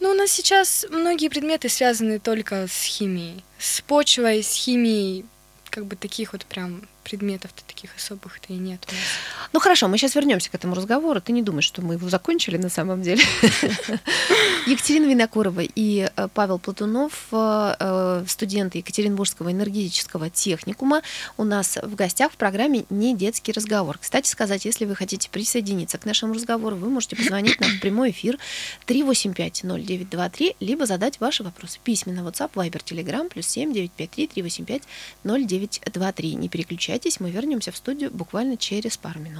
Ну, 0.00 0.10
у 0.10 0.14
нас 0.14 0.30
сейчас 0.30 0.86
многие 0.90 1.28
предметы 1.28 1.68
связаны 1.68 2.18
только 2.18 2.66
с 2.66 2.84
химией, 2.84 3.44
с 3.58 3.82
почвой, 3.82 4.42
с 4.42 4.54
химией, 4.54 5.26
как 5.68 5.84
бы 5.84 5.94
таких 5.94 6.32
вот 6.32 6.46
прям 6.46 6.82
предметов-то 7.04 7.62
таких 7.64 7.94
особых-то 7.96 8.52
и 8.52 8.56
нет 8.56 8.80
у 8.88 8.92
нас. 8.92 9.39
Ну 9.52 9.58
хорошо, 9.58 9.88
мы 9.88 9.98
сейчас 9.98 10.14
вернемся 10.14 10.48
к 10.48 10.54
этому 10.54 10.76
разговору. 10.76 11.20
Ты 11.20 11.32
не 11.32 11.42
думаешь, 11.42 11.64
что 11.64 11.82
мы 11.82 11.94
его 11.94 12.08
закончили 12.08 12.56
на 12.56 12.68
самом 12.68 13.02
деле? 13.02 13.22
Екатерина 14.66 15.06
Винокурова 15.06 15.62
и 15.62 16.08
э, 16.14 16.28
Павел 16.32 16.60
Платунов, 16.60 17.26
э, 17.32 17.74
э, 17.80 18.24
студенты 18.28 18.78
Екатеринбургского 18.78 19.50
энергетического 19.50 20.30
техникума, 20.30 21.02
у 21.36 21.42
нас 21.42 21.78
в 21.82 21.96
гостях 21.96 22.30
в 22.32 22.36
программе 22.36 22.84
«Не 22.90 23.16
детский 23.16 23.50
разговор». 23.50 23.98
Кстати 23.98 24.28
сказать, 24.28 24.64
если 24.64 24.84
вы 24.84 24.94
хотите 24.94 25.28
присоединиться 25.28 25.98
к 25.98 26.04
нашему 26.04 26.34
разговору, 26.34 26.76
вы 26.76 26.88
можете 26.88 27.16
позвонить 27.16 27.60
нам 27.60 27.70
в 27.72 27.80
прямой 27.80 28.10
эфир 28.10 28.38
385-0923, 28.86 30.56
либо 30.60 30.86
задать 30.86 31.18
ваши 31.18 31.42
вопросы 31.42 31.80
письменно. 31.82 32.20
WhatsApp, 32.20 32.52
Viber, 32.54 32.84
Telegram, 32.84 33.28
плюс 33.28 33.46
7 33.48 33.72
953 33.72 34.28
385 34.28 34.82
0923. 35.24 36.34
Не 36.36 36.48
переключайтесь 36.48 37.18
мы 37.18 37.30
вернемся 37.30 37.72
в 37.72 37.76
студию 37.76 38.10
буквально 38.12 38.56
через 38.56 38.96
пару 38.96 39.18
минут. 39.18 39.39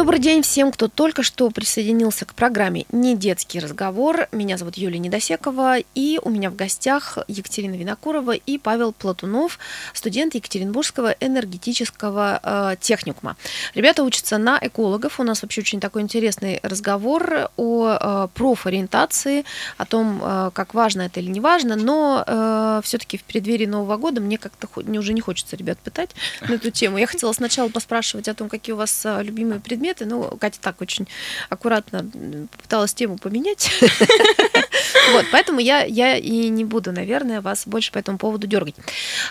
Добрый 0.00 0.18
день 0.18 0.40
всем, 0.40 0.72
кто 0.72 0.88
только 0.88 1.22
что 1.22 1.50
присоединился 1.50 2.24
к 2.24 2.32
программе 2.32 2.86
«Не 2.90 3.14
детский 3.14 3.60
разговор». 3.60 4.28
Меня 4.32 4.56
зовут 4.56 4.78
Юлия 4.78 4.98
Недосекова, 4.98 5.76
и 5.94 6.18
у 6.22 6.30
меня 6.30 6.48
в 6.48 6.56
гостях 6.56 7.18
Екатерина 7.28 7.74
Винокурова 7.74 8.32
и 8.32 8.56
Павел 8.56 8.94
Платунов, 8.94 9.58
студент 9.92 10.34
Екатеринбургского 10.34 11.14
энергетического 11.20 12.40
э, 12.42 12.76
техникума. 12.80 13.36
Ребята 13.74 14.02
учатся 14.02 14.38
на 14.38 14.58
экологов. 14.62 15.20
У 15.20 15.22
нас 15.22 15.42
вообще 15.42 15.60
очень 15.60 15.80
такой 15.80 16.00
интересный 16.00 16.60
разговор 16.62 17.50
о 17.58 17.90
э, 17.90 18.28
профориентации, 18.32 19.44
о 19.76 19.84
том, 19.84 20.22
э, 20.24 20.50
как 20.54 20.72
важно 20.72 21.02
это 21.02 21.20
или 21.20 21.28
не 21.28 21.40
важно, 21.40 21.76
но 21.76 22.24
э, 22.26 22.80
все-таки 22.84 23.18
в 23.18 23.24
преддверии 23.24 23.66
Нового 23.66 23.98
года 23.98 24.22
мне 24.22 24.38
как-то 24.38 24.66
уже 24.76 25.12
не 25.12 25.20
хочется 25.20 25.56
ребят 25.56 25.78
пытать 25.78 26.12
на 26.40 26.54
эту 26.54 26.70
тему. 26.70 26.96
Я 26.96 27.06
хотела 27.06 27.34
сначала 27.34 27.68
поспрашивать 27.68 28.28
о 28.28 28.34
том, 28.34 28.48
какие 28.48 28.72
у 28.72 28.78
вас 28.78 29.02
э, 29.04 29.22
любимые 29.22 29.60
предметы, 29.60 29.89
предметы. 29.94 30.06
Ну, 30.06 30.36
Катя 30.38 30.58
так 30.60 30.80
очень 30.80 31.06
аккуратно 31.48 32.06
пыталась 32.62 32.94
тему 32.94 33.18
поменять. 33.18 33.70
Вот, 35.12 35.26
поэтому 35.32 35.60
я, 35.60 35.84
я 35.84 36.16
и 36.16 36.48
не 36.48 36.64
буду, 36.64 36.92
наверное, 36.92 37.40
вас 37.40 37.66
больше 37.66 37.92
по 37.92 37.98
этому 37.98 38.18
поводу 38.18 38.46
дергать. 38.46 38.74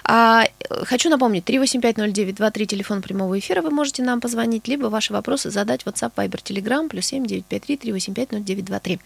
А, 0.03 0.43
хочу 0.83 1.09
напомнить, 1.09 1.43
3850923, 1.45 2.65
телефон 2.65 3.01
прямого 3.01 3.37
эфира, 3.37 3.61
вы 3.61 3.69
можете 3.69 4.03
нам 4.03 4.21
позвонить, 4.21 4.67
либо 4.67 4.85
ваши 4.87 5.13
вопросы 5.13 5.51
задать 5.51 5.83
в 5.83 5.87
WhatsApp, 5.87 6.11
Viber, 6.15 6.41
Telegram, 6.43 6.87
плюс 6.87 7.07
7953 7.07 7.91
3850923. 7.91 8.99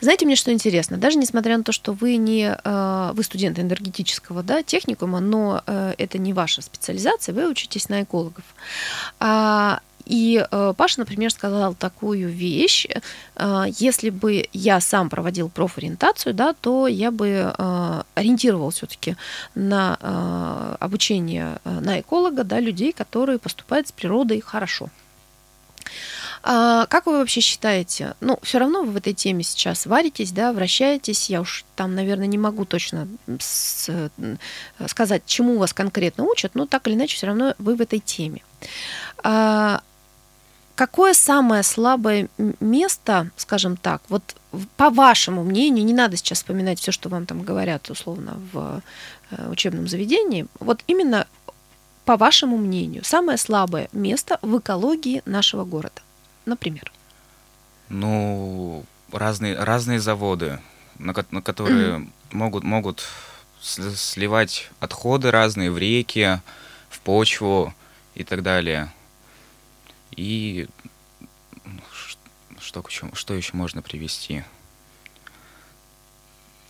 Знаете, 0.00 0.26
мне 0.26 0.36
что 0.36 0.52
интересно? 0.52 0.96
Даже 0.96 1.18
несмотря 1.18 1.56
на 1.58 1.64
то, 1.64 1.72
что 1.72 1.92
вы 1.92 2.16
не 2.16 2.56
а, 2.64 3.12
вы 3.12 3.22
студент 3.22 3.58
энергетического 3.58 4.42
да, 4.42 4.62
техникума, 4.62 5.20
но 5.20 5.62
э, 5.66 5.94
это 5.98 6.18
не 6.18 6.32
ваша 6.32 6.62
специализация, 6.62 7.34
вы 7.34 7.48
учитесь 7.48 7.88
на 7.88 8.02
экологов. 8.02 8.44
А, 9.18 9.80
и 10.06 10.46
э, 10.50 10.74
Паша, 10.76 11.00
например, 11.00 11.30
сказал 11.30 11.74
такую 11.74 12.28
вещь, 12.28 12.86
э, 13.34 13.64
если 13.78 14.10
бы 14.10 14.48
я 14.52 14.80
сам 14.80 15.10
проводил 15.10 15.48
профориентацию, 15.48 16.32
да, 16.32 16.54
то 16.54 16.86
я 16.86 17.10
бы 17.10 17.52
э, 17.56 18.02
ориентировал 18.14 18.70
все-таки 18.70 19.16
на 19.54 19.98
э, 20.00 20.76
обучение 20.80 21.58
э, 21.64 21.80
на 21.80 22.00
эколога, 22.00 22.44
да, 22.44 22.60
людей, 22.60 22.92
которые 22.92 23.38
поступают 23.38 23.88
с 23.88 23.92
природой 23.92 24.40
хорошо. 24.40 24.90
А 26.48 26.86
как 26.86 27.06
вы 27.06 27.18
вообще 27.18 27.40
считаете? 27.40 28.14
Ну, 28.20 28.38
все 28.42 28.58
равно 28.58 28.82
вы 28.82 28.92
в 28.92 28.96
этой 28.96 29.14
теме 29.14 29.42
сейчас 29.42 29.84
варитесь, 29.84 30.30
да, 30.30 30.52
вращаетесь. 30.52 31.28
Я 31.28 31.40
уж 31.40 31.64
там, 31.74 31.96
наверное, 31.96 32.28
не 32.28 32.38
могу 32.38 32.64
точно 32.64 33.08
с, 33.40 33.88
э, 33.88 34.36
сказать, 34.86 35.22
чему 35.26 35.58
вас 35.58 35.72
конкретно 35.72 36.22
учат, 36.22 36.54
но 36.54 36.66
так 36.66 36.86
или 36.86 36.94
иначе, 36.94 37.16
все 37.16 37.26
равно 37.26 37.54
вы 37.58 37.74
в 37.74 37.80
этой 37.80 37.98
теме. 37.98 38.42
А, 39.24 39.80
Какое 40.76 41.14
самое 41.14 41.62
слабое 41.62 42.28
место, 42.60 43.30
скажем 43.36 43.78
так, 43.78 44.02
вот 44.10 44.36
по 44.76 44.90
вашему 44.90 45.42
мнению, 45.42 45.86
не 45.86 45.94
надо 45.94 46.18
сейчас 46.18 46.38
вспоминать 46.38 46.78
все, 46.78 46.92
что 46.92 47.08
вам 47.08 47.24
там 47.24 47.42
говорят 47.42 47.88
условно 47.88 48.38
в 48.52 48.82
э, 49.30 49.50
учебном 49.50 49.88
заведении, 49.88 50.46
вот 50.60 50.84
именно 50.86 51.26
по 52.04 52.18
вашему 52.18 52.58
мнению, 52.58 53.04
самое 53.04 53.38
слабое 53.38 53.88
место 53.92 54.38
в 54.42 54.58
экологии 54.58 55.22
нашего 55.24 55.64
города, 55.64 56.02
например? 56.44 56.92
Ну, 57.88 58.84
разные, 59.10 59.56
разные 59.56 59.98
заводы, 59.98 60.60
на, 60.98 61.14
на 61.30 61.40
которые 61.40 62.06
могут, 62.32 62.64
могут 62.64 63.02
сливать 63.62 64.70
отходы 64.78 65.30
разные 65.30 65.70
в 65.70 65.78
реки, 65.78 66.40
в 66.90 67.00
почву 67.00 67.74
и 68.14 68.24
так 68.24 68.42
далее. 68.42 68.92
И 70.16 70.68
что, 72.58 72.84
что 73.12 73.34
еще 73.34 73.50
можно 73.54 73.82
привести? 73.82 74.44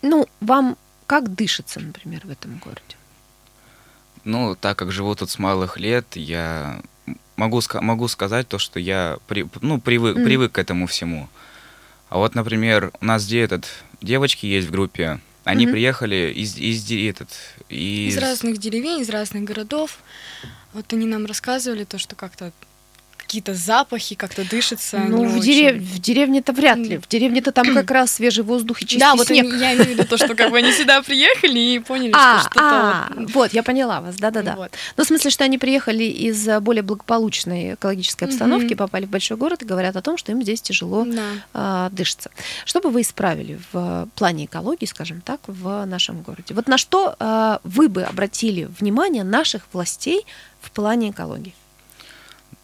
Ну, 0.02 0.26
вам 0.40 0.76
как 1.06 1.34
дышится, 1.34 1.80
например, 1.80 2.22
в 2.24 2.30
этом 2.30 2.58
городе? 2.58 2.96
Ну, 4.24 4.56
так 4.56 4.76
как 4.76 4.90
живу 4.90 5.14
тут 5.14 5.30
с 5.30 5.38
малых 5.38 5.78
лет, 5.78 6.16
я 6.16 6.82
могу, 7.36 7.60
могу 7.74 8.08
сказать 8.08 8.48
то, 8.48 8.58
что 8.58 8.80
я 8.80 9.18
при, 9.28 9.46
ну, 9.60 9.80
привык, 9.80 10.16
mm. 10.16 10.24
привык 10.24 10.52
к 10.52 10.58
этому 10.58 10.86
всему. 10.86 11.28
А 12.08 12.18
вот, 12.18 12.34
например, 12.34 12.92
у 13.00 13.04
нас 13.04 13.26
где 13.26 13.42
этот 13.42 13.66
девочки 14.00 14.46
есть 14.46 14.68
в 14.68 14.72
группе, 14.72 15.20
они 15.44 15.66
mm-hmm. 15.66 15.70
приехали 15.70 16.32
из, 16.34 16.56
из, 16.56 16.90
этот, 16.90 17.28
из... 17.68 18.14
из 18.14 18.18
разных 18.18 18.58
деревень, 18.58 19.00
из 19.00 19.10
разных 19.10 19.44
городов. 19.44 19.98
Вот 20.72 20.92
они 20.92 21.06
нам 21.06 21.24
рассказывали 21.26 21.84
то, 21.84 21.98
что 21.98 22.16
как-то 22.16 22.52
какие-то 23.26 23.54
запахи, 23.54 24.14
как-то 24.14 24.48
дышится. 24.48 24.98
Ну, 24.98 25.24
в, 25.26 25.40
дерев... 25.40 25.82
в 25.82 26.00
деревне-то 26.00 26.52
вряд 26.52 26.78
ли. 26.78 26.98
В 26.98 27.08
деревне-то 27.08 27.50
там 27.50 27.74
как 27.74 27.90
раз 27.90 28.12
свежий 28.12 28.44
воздух 28.44 28.82
и 28.82 28.86
чистый 28.86 29.00
да, 29.00 29.16
вот 29.16 29.26
снег. 29.26 29.44
я 29.60 29.74
имею 29.74 29.84
в 29.84 29.88
виду 29.88 30.04
то, 30.04 30.16
что 30.16 30.34
как 30.34 30.50
бы 30.50 30.58
они 30.58 30.72
сюда 30.72 31.02
приехали 31.02 31.58
и 31.58 31.78
поняли, 31.80 32.12
а, 32.14 32.40
что 32.40 32.50
что-то... 32.50 32.60
А, 32.62 33.12
вот... 33.16 33.30
вот, 33.34 33.52
я 33.52 33.62
поняла 33.62 34.00
вас, 34.00 34.16
да-да-да. 34.16 34.54
Вот. 34.54 34.70
Ну, 34.96 35.04
в 35.04 35.06
смысле, 35.06 35.30
что 35.30 35.44
они 35.44 35.58
приехали 35.58 36.04
из 36.04 36.46
более 36.60 36.82
благополучной 36.82 37.74
экологической 37.74 38.24
обстановки, 38.24 38.72
mm-hmm. 38.72 38.76
попали 38.76 39.06
в 39.06 39.10
большой 39.10 39.36
город 39.36 39.62
и 39.62 39.64
говорят 39.64 39.96
о 39.96 40.02
том, 40.02 40.16
что 40.16 40.30
им 40.30 40.42
здесь 40.42 40.62
тяжело 40.62 41.04
да. 41.04 41.22
а, 41.52 41.90
дышится. 41.90 42.30
Что 42.64 42.80
бы 42.80 42.90
вы 42.90 43.02
исправили 43.02 43.58
в 43.72 44.08
плане 44.14 44.44
экологии, 44.44 44.86
скажем 44.86 45.20
так, 45.20 45.40
в 45.48 45.84
нашем 45.84 46.22
городе? 46.22 46.54
Вот 46.54 46.68
на 46.68 46.78
что 46.78 47.16
а, 47.18 47.60
вы 47.64 47.88
бы 47.88 48.04
обратили 48.04 48.68
внимание 48.78 49.24
наших 49.24 49.62
властей 49.72 50.24
в 50.60 50.70
плане 50.70 51.10
экологии? 51.10 51.54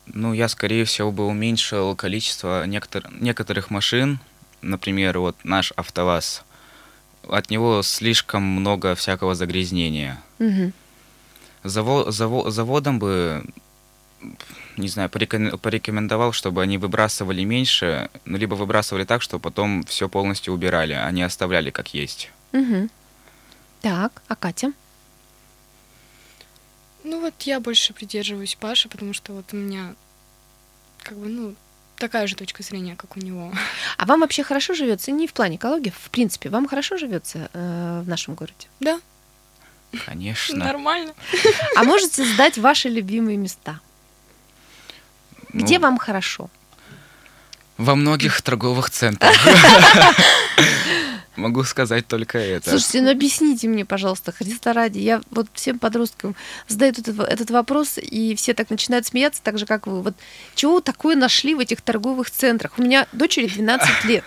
Ну, 0.06 0.32
я, 0.32 0.48
скорее 0.48 0.84
всего, 0.84 1.12
бы 1.12 1.26
уменьшил 1.26 1.94
количество 1.96 2.66
некотор- 2.66 3.08
некоторых 3.20 3.70
машин. 3.70 4.18
Например, 4.60 5.18
вот 5.18 5.36
наш 5.44 5.72
АвтоВАЗ. 5.76 6.42
От 7.28 7.50
него 7.50 7.82
слишком 7.82 8.42
много 8.42 8.94
всякого 8.94 9.34
загрязнения. 9.34 10.20
Угу. 10.38 10.72
Заво- 11.64 12.08
заво- 12.08 12.50
заводом 12.50 12.98
бы, 12.98 13.44
не 14.76 14.88
знаю, 14.88 15.08
порекомен- 15.08 15.56
порекомендовал, 15.56 16.32
чтобы 16.32 16.62
они 16.62 16.78
выбрасывали 16.78 17.44
меньше, 17.44 18.10
ну, 18.24 18.36
либо 18.38 18.54
выбрасывали 18.54 19.04
так, 19.04 19.22
что 19.22 19.38
потом 19.38 19.84
все 19.84 20.08
полностью 20.08 20.52
убирали, 20.54 20.92
а 20.94 21.08
не 21.12 21.22
оставляли 21.22 21.70
как 21.70 21.94
есть. 21.94 22.30
Угу. 22.52 22.88
Так, 23.82 24.22
а 24.28 24.34
Катя? 24.34 24.72
Ну 27.04 27.20
вот 27.20 27.34
я 27.42 27.60
больше 27.60 27.92
придерживаюсь 27.92 28.54
Паши, 28.54 28.88
потому 28.88 29.12
что 29.12 29.32
вот 29.32 29.46
у 29.52 29.56
меня 29.56 29.94
как 31.02 31.18
бы, 31.18 31.28
ну, 31.28 31.54
такая 31.96 32.26
же 32.26 32.36
точка 32.36 32.62
зрения, 32.62 32.96
как 32.96 33.16
у 33.16 33.20
него. 33.20 33.52
А 33.96 34.06
вам 34.06 34.20
вообще 34.20 34.42
хорошо 34.42 34.74
живется? 34.74 35.12
Не 35.12 35.26
в 35.26 35.32
плане 35.32 35.56
экологии, 35.56 35.90
в 35.90 36.10
принципе, 36.10 36.48
вам 36.48 36.66
хорошо 36.68 36.96
живется 36.96 37.50
э, 37.52 38.02
в 38.04 38.08
нашем 38.08 38.34
городе? 38.34 38.68
Да. 38.80 39.00
Конечно. 40.06 40.56
Нормально. 40.64 41.14
А 41.76 41.84
можете 41.84 42.24
сдать 42.24 42.58
ваши 42.58 42.88
любимые 42.88 43.36
места? 43.36 43.80
Где 45.52 45.78
ну, 45.78 45.82
вам 45.82 45.98
хорошо? 45.98 46.48
Во 47.78 47.94
многих 47.94 48.40
торговых 48.42 48.90
центрах. 48.90 49.32
Могу 51.36 51.64
сказать 51.64 52.06
только 52.06 52.38
это. 52.38 52.70
Слушайте, 52.70 53.00
ну 53.00 53.10
объясните 53.10 53.66
мне, 53.66 53.86
пожалуйста, 53.86 54.32
Христа 54.32 54.74
ради. 54.74 54.98
Я 54.98 55.22
вот 55.30 55.46
всем 55.54 55.78
подросткам 55.78 56.36
задаю 56.68 56.92
этот, 56.92 57.18
этот 57.20 57.50
вопрос, 57.50 57.98
и 57.98 58.34
все 58.34 58.52
так 58.52 58.68
начинают 58.68 59.06
смеяться, 59.06 59.42
так 59.42 59.58
же, 59.58 59.64
как 59.64 59.86
вы. 59.86 60.02
Вот 60.02 60.14
чего 60.54 60.80
такое 60.80 61.16
нашли 61.16 61.54
в 61.54 61.58
этих 61.60 61.80
торговых 61.80 62.30
центрах? 62.30 62.72
У 62.78 62.82
меня 62.82 63.06
дочери 63.12 63.46
12 63.46 64.04
лет. 64.04 64.24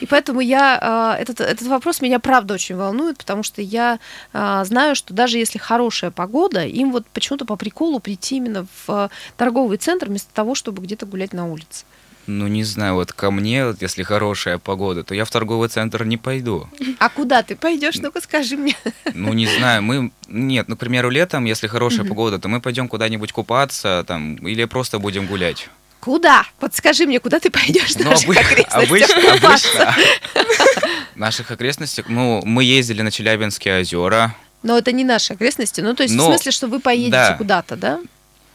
И 0.00 0.06
поэтому 0.06 0.40
я, 0.40 0.78
а, 0.80 1.16
этот, 1.18 1.40
этот 1.42 1.66
вопрос 1.68 2.00
меня 2.00 2.20
правда 2.20 2.54
очень 2.54 2.76
волнует, 2.76 3.18
потому 3.18 3.42
что 3.42 3.60
я 3.60 3.98
а, 4.32 4.64
знаю, 4.64 4.96
что 4.96 5.12
даже 5.12 5.36
если 5.36 5.58
хорошая 5.58 6.10
погода, 6.10 6.64
им 6.64 6.90
вот 6.90 7.06
почему-то 7.08 7.44
по 7.44 7.56
приколу 7.56 8.00
прийти 8.00 8.36
именно 8.36 8.66
в 8.86 9.10
торговый 9.36 9.76
центр 9.76 10.08
вместо 10.08 10.32
того, 10.32 10.54
чтобы 10.54 10.82
где-то 10.82 11.04
гулять 11.04 11.34
на 11.34 11.46
улице. 11.46 11.84
Ну, 12.26 12.48
не 12.48 12.64
знаю, 12.64 12.94
вот 12.94 13.12
ко 13.12 13.30
мне, 13.30 13.66
вот, 13.66 13.82
если 13.82 14.02
хорошая 14.02 14.58
погода, 14.58 15.04
то 15.04 15.14
я 15.14 15.24
в 15.24 15.30
торговый 15.30 15.68
центр 15.68 16.04
не 16.04 16.16
пойду. 16.16 16.68
А 16.98 17.08
куда 17.08 17.42
ты 17.42 17.56
пойдешь? 17.56 17.96
Ну-ка 17.96 18.20
скажи 18.20 18.56
мне. 18.56 18.76
Ну, 19.14 19.32
не 19.32 19.46
знаю, 19.46 19.82
мы... 19.82 20.10
Нет, 20.28 20.68
ну, 20.68 20.76
к 20.76 20.78
примеру, 20.78 21.10
летом, 21.10 21.44
если 21.44 21.68
хорошая 21.68 22.00
угу. 22.00 22.08
погода, 22.08 22.38
то 22.38 22.48
мы 22.48 22.60
пойдем 22.60 22.88
куда-нибудь 22.88 23.32
купаться 23.32 24.04
там 24.06 24.36
или 24.36 24.64
просто 24.64 24.98
будем 24.98 25.26
гулять. 25.26 25.68
Куда? 26.00 26.44
Подскажи 26.58 27.06
мне, 27.06 27.20
куда 27.20 27.40
ты 27.40 27.50
пойдешь 27.50 27.94
в 27.94 28.00
ну, 28.00 28.10
наших 28.10 28.28
обы... 28.28 28.38
окрестностях 28.38 28.82
обычно, 28.84 29.32
обычно. 29.32 29.94
В 31.14 31.18
наших 31.18 31.50
окрестностях, 31.50 32.08
ну, 32.08 32.42
мы 32.44 32.62
ездили 32.62 33.02
на 33.02 33.10
Челябинские 33.10 33.80
озера. 33.80 34.36
Но 34.62 34.76
это 34.76 34.92
не 34.92 35.02
наши 35.02 35.32
окрестности, 35.32 35.80
ну, 35.80 35.94
то 35.94 36.02
есть 36.02 36.14
Но... 36.14 36.24
в 36.24 36.26
смысле, 36.26 36.52
что 36.52 36.66
вы 36.68 36.78
поедете 36.78 37.10
да. 37.12 37.34
куда-то, 37.38 37.76
да? 37.76 38.00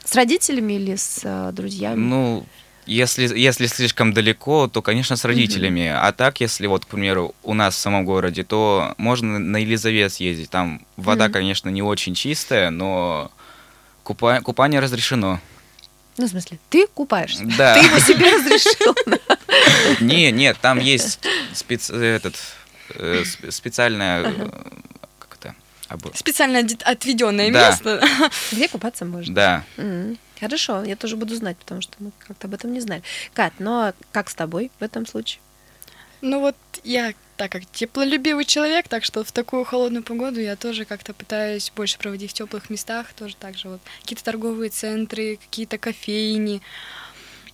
С 0.05 0.15
родителями 0.15 0.73
или 0.73 0.95
с 0.95 1.21
э, 1.23 1.51
друзьями? 1.51 1.99
Ну, 1.99 2.45
если, 2.91 3.37
если 3.37 3.67
слишком 3.67 4.13
далеко, 4.13 4.67
то, 4.67 4.81
конечно, 4.81 5.15
с 5.15 5.25
родителями. 5.25 5.81
Mm-hmm. 5.81 5.99
А 6.01 6.11
так, 6.11 6.41
если 6.41 6.67
вот, 6.67 6.85
к 6.85 6.87
примеру, 6.87 7.33
у 7.43 7.53
нас 7.53 7.75
в 7.75 7.77
самом 7.77 8.05
городе, 8.05 8.43
то 8.43 8.93
можно 8.97 9.39
на 9.39 9.57
Елизавет 9.57 10.13
съездить. 10.13 10.49
Там 10.49 10.81
вода, 10.97 11.27
mm-hmm. 11.27 11.31
конечно, 11.31 11.69
не 11.69 11.81
очень 11.81 12.13
чистая, 12.15 12.69
но 12.69 13.31
купа... 14.03 14.41
купание 14.41 14.79
разрешено. 14.81 15.39
Ну, 16.17 16.25
в 16.25 16.29
смысле, 16.29 16.59
ты 16.69 16.87
купаешься? 16.87 17.43
Да. 17.57 17.75
Ты 17.75 17.85
его 17.85 17.99
себе 17.99 18.29
разрешил? 18.35 18.95
Не, 20.01 20.31
нет, 20.31 20.57
там 20.61 20.79
есть 20.79 21.19
этот, 21.89 22.35
э, 22.95 23.23
специальная... 23.49 24.33
Как 25.19 25.37
это? 25.39 25.55
Специально 26.15 26.59
отведенное 26.83 27.49
место. 27.49 28.03
Где 28.51 28.67
купаться 28.67 29.05
можно? 29.05 29.33
Да. 29.33 29.63
Хорошо, 30.41 30.83
я 30.83 30.95
тоже 30.95 31.15
буду 31.17 31.35
знать, 31.35 31.55
потому 31.55 31.81
что 31.81 31.93
мы 31.99 32.11
как-то 32.27 32.47
об 32.47 32.55
этом 32.55 32.73
не 32.73 32.79
знали. 32.79 33.03
Кат, 33.33 33.53
а 33.59 33.93
как 34.11 34.27
с 34.27 34.33
тобой 34.33 34.71
в 34.79 34.83
этом 34.83 35.05
случае? 35.05 35.39
Ну 36.21 36.39
вот 36.39 36.55
я, 36.83 37.13
так 37.37 37.51
как 37.51 37.65
теплолюбивый 37.67 38.45
человек, 38.45 38.87
так 38.87 39.03
что 39.03 39.23
в 39.23 39.31
такую 39.31 39.65
холодную 39.65 40.03
погоду 40.03 40.39
я 40.39 40.55
тоже 40.55 40.85
как-то 40.85 41.13
пытаюсь 41.13 41.71
больше 41.75 41.99
проводить 41.99 42.31
в 42.31 42.33
теплых 42.33 42.71
местах, 42.71 43.13
тоже 43.13 43.35
так 43.35 43.55
же 43.55 43.69
вот 43.69 43.81
какие-то 44.01 44.23
торговые 44.23 44.71
центры, 44.71 45.37
какие-то 45.37 45.77
кофейни. 45.77 46.61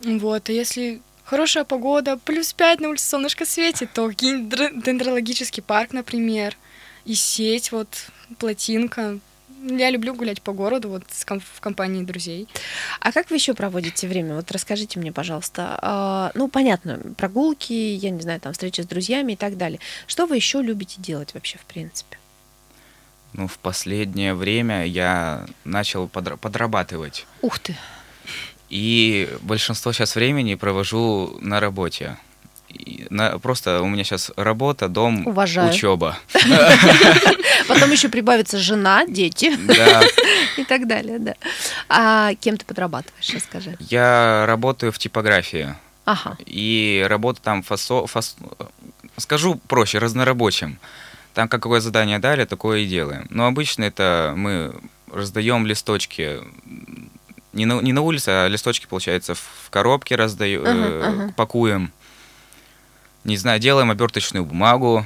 Вот, 0.02 0.47
а 0.47 0.52
если 0.54 1.02
хорошая 1.26 1.65
погода, 1.65 2.17
плюс 2.17 2.54
5 2.54 2.80
на 2.80 2.89
улице 2.89 3.10
солнышко 3.10 3.45
светит, 3.45 3.91
то 3.93 4.10
дендрологический 4.12 5.62
парк, 5.62 5.91
например, 5.91 6.56
и 7.04 7.15
сеть, 7.15 7.73
вот, 7.73 7.89
плотинка, 8.39 9.19
я 9.63 9.89
люблю 9.89 10.13
гулять 10.13 10.41
по 10.41 10.54
городу 10.54 10.89
вот 10.89 11.04
в 11.10 11.60
компании 11.60 12.04
друзей. 12.04 12.48
А 13.00 13.12
как 13.12 13.30
вы 13.30 13.38
еще 13.38 13.54
проводите 13.54 14.08
время? 14.08 14.36
Вот 14.36 14.52
расскажите 14.52 15.00
мне, 15.00 15.12
пожалуйста. 15.12 15.80
А, 15.82 16.32
ну, 16.36 16.48
понятно, 16.48 17.00
прогулки, 17.17 17.74
я 17.74 18.10
не 18.10 18.22
знаю, 18.22 18.39
там 18.39 18.54
встречи 18.54 18.82
с 18.82 18.86
друзьями 18.86 19.34
и 19.34 19.36
так 19.36 19.58
далее. 19.58 19.80
Что 20.08 20.26
вы 20.26 20.36
еще 20.36 20.62
любите 20.62 20.96
делать 21.00 21.34
вообще, 21.34 21.58
в 21.58 21.65
принципе? 21.65 22.17
Ну, 23.34 23.48
в 23.48 23.58
последнее 23.60 24.34
время 24.34 24.86
я 24.86 25.46
начал 25.63 26.08
подра- 26.08 26.38
подрабатывать. 26.38 27.26
Ух 27.41 27.60
ты! 27.60 27.76
И 28.70 29.30
большинство 29.41 29.93
сейчас 29.93 30.15
времени 30.15 30.56
провожу 30.56 31.38
на 31.41 31.60
работе 31.60 32.17
на, 33.10 33.39
просто 33.39 33.82
у 33.82 33.88
меня 33.88 34.04
сейчас 34.04 34.32
работа, 34.36 34.88
дом, 34.88 35.28
Уважаю. 35.28 35.69
учеба. 35.69 36.17
Потом 37.67 37.91
еще 37.91 38.10
прибавится 38.10 38.58
жена, 38.58 39.06
дети. 39.08 39.56
Да. 39.56 40.04
И 40.58 40.63
так 40.63 40.88
далее, 40.88 41.19
да. 41.19 41.36
А 41.89 42.34
кем 42.36 42.58
ты 42.58 42.65
подрабатываешь, 42.65 43.34
расскажи. 43.34 43.78
Я 43.80 44.45
работаю 44.47 44.91
в 44.91 45.00
типографии. 45.00 45.76
Ага. 46.06 46.38
И 46.45 47.06
работа 47.08 47.41
там 47.41 47.63
фасо, 47.63 48.08
фас, 48.08 48.38
скажу 49.17 49.56
проще, 49.67 49.97
разнорабочим. 49.97 50.80
Там 51.34 51.50
какое 51.50 51.82
задание 51.82 52.19
дали, 52.19 52.45
такое 52.45 52.80
и 52.80 52.86
делаем. 52.86 53.28
Но 53.30 53.45
обычно 53.45 53.84
это 53.84 54.34
мы 54.36 54.73
раздаем 55.12 55.65
листочки 55.65 56.39
не 57.54 57.65
на, 57.65 57.82
не 57.82 57.91
на 57.91 58.02
улице, 58.02 58.30
а 58.30 58.47
листочки, 58.47 58.86
получается, 58.86 59.34
в 59.36 59.69
коробке 59.69 60.15
раздаем, 60.15 60.62
uh-huh, 60.62 61.02
uh-huh. 61.02 61.34
пакуем 61.34 61.91
не 63.28 63.38
знаю, 63.38 63.60
делаем 63.60 63.92
оберточную 63.92 64.46
бумагу. 64.46 65.06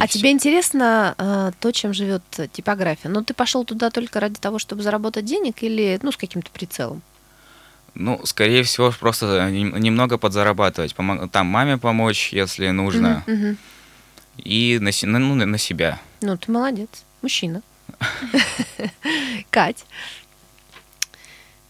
А 0.00 0.06
все. 0.06 0.18
тебе 0.18 0.32
интересно 0.32 1.14
э, 1.16 1.52
то, 1.60 1.70
чем 1.70 1.94
живет 1.94 2.22
типография? 2.52 3.08
Но 3.08 3.20
ну, 3.20 3.24
ты 3.24 3.34
пошел 3.34 3.64
туда 3.64 3.90
только 3.90 4.18
ради 4.18 4.34
того, 4.34 4.58
чтобы 4.58 4.82
заработать 4.82 5.24
денег 5.24 5.62
или 5.62 5.98
ну, 6.02 6.10
с 6.10 6.16
каким-то 6.16 6.50
прицелом? 6.50 7.02
Ну, 7.94 8.20
скорее 8.24 8.64
всего, 8.64 8.90
просто 8.90 9.50
немного 9.50 10.18
подзарабатывать. 10.18 10.94
Там 11.30 11.46
маме 11.46 11.78
помочь, 11.78 12.32
если 12.32 12.68
нужно. 12.70 13.22
Угу, 13.26 13.36
угу. 13.36 13.56
И 14.38 14.78
на, 14.80 15.18
ну, 15.18 15.34
на 15.34 15.58
себя. 15.58 16.00
Ну, 16.20 16.36
ты 16.36 16.50
молодец. 16.50 16.88
Мужчина. 17.22 17.62
Кать. 19.50 19.84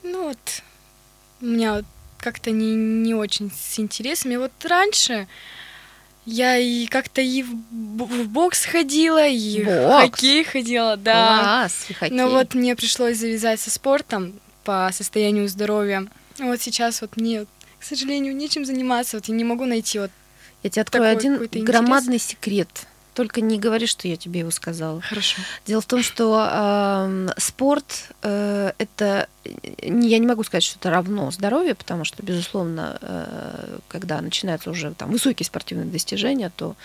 Ну 0.02 0.28
вот, 0.28 0.62
у 1.42 1.44
меня 1.44 1.74
вот 1.74 1.84
как-то 2.20 2.50
не, 2.50 2.74
не 2.74 3.14
очень 3.14 3.50
с 3.50 3.78
интересами. 3.78 4.36
Вот 4.36 4.52
раньше 4.64 5.26
я 6.26 6.56
и 6.58 6.86
как-то 6.86 7.20
и 7.20 7.42
в, 7.42 7.50
в 7.50 8.28
бокс 8.28 8.64
ходила, 8.64 9.26
и 9.26 9.64
бокс. 9.64 9.76
в 9.76 10.00
хоккей 10.00 10.44
ходила, 10.44 10.96
да. 10.96 11.40
Класс, 11.40 11.86
и 11.88 11.92
хоккей. 11.92 12.16
Но 12.16 12.28
вот 12.28 12.54
мне 12.54 12.76
пришлось 12.76 13.18
завязать 13.18 13.60
со 13.60 13.70
спортом 13.70 14.38
по 14.64 14.90
состоянию 14.92 15.48
здоровья. 15.48 16.06
Вот 16.38 16.60
сейчас 16.60 17.00
вот 17.00 17.16
мне, 17.16 17.46
к 17.78 17.82
сожалению, 17.82 18.36
нечем 18.36 18.64
заниматься. 18.64 19.16
Вот 19.16 19.26
я 19.26 19.34
не 19.34 19.44
могу 19.44 19.64
найти 19.64 19.98
вот 19.98 20.10
я 20.62 20.70
тебе 20.70 20.82
открою 20.82 21.10
один 21.10 21.48
громадный 21.64 22.16
интерес. 22.16 22.30
секрет. 22.30 22.68
Только 23.20 23.42
не 23.42 23.58
говори, 23.58 23.84
что 23.84 24.08
я 24.08 24.16
тебе 24.16 24.40
его 24.40 24.50
сказала. 24.50 25.02
Хорошо. 25.02 25.42
Дело 25.66 25.82
в 25.82 25.84
том, 25.84 26.02
что 26.02 26.48
э, 26.50 27.28
спорт 27.36 28.14
э, 28.22 28.72
это 28.78 29.28
я 29.44 30.18
не 30.18 30.26
могу 30.26 30.42
сказать, 30.42 30.62
что 30.62 30.78
это 30.78 30.88
равно 30.88 31.30
здоровью, 31.30 31.76
потому 31.76 32.06
что, 32.06 32.22
безусловно, 32.22 32.96
э, 33.02 33.78
когда 33.88 34.22
начинаются 34.22 34.70
уже 34.70 34.94
там 34.94 35.10
высокие 35.10 35.44
спортивные 35.44 35.84
достижения, 35.84 36.50
то 36.56 36.76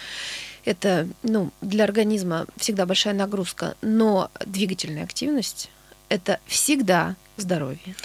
это 0.66 1.08
ну, 1.24 1.52
для 1.62 1.86
организма 1.86 2.48
всегда 2.58 2.86
большая 2.86 3.14
нагрузка, 3.14 3.78
но 3.82 4.30
двигательная 4.46 5.06
активность 5.06 5.70
это 6.10 6.42
всегда 6.48 7.16
здоровье. 7.38 7.96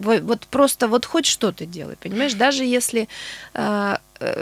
Вот 0.00 0.46
просто 0.48 0.86
вот 0.86 1.06
хоть 1.06 1.24
что-то 1.24 1.64
делай, 1.64 1.96
понимаешь? 1.96 2.34
Даже 2.34 2.62
если 2.62 3.08
э, 3.54 3.96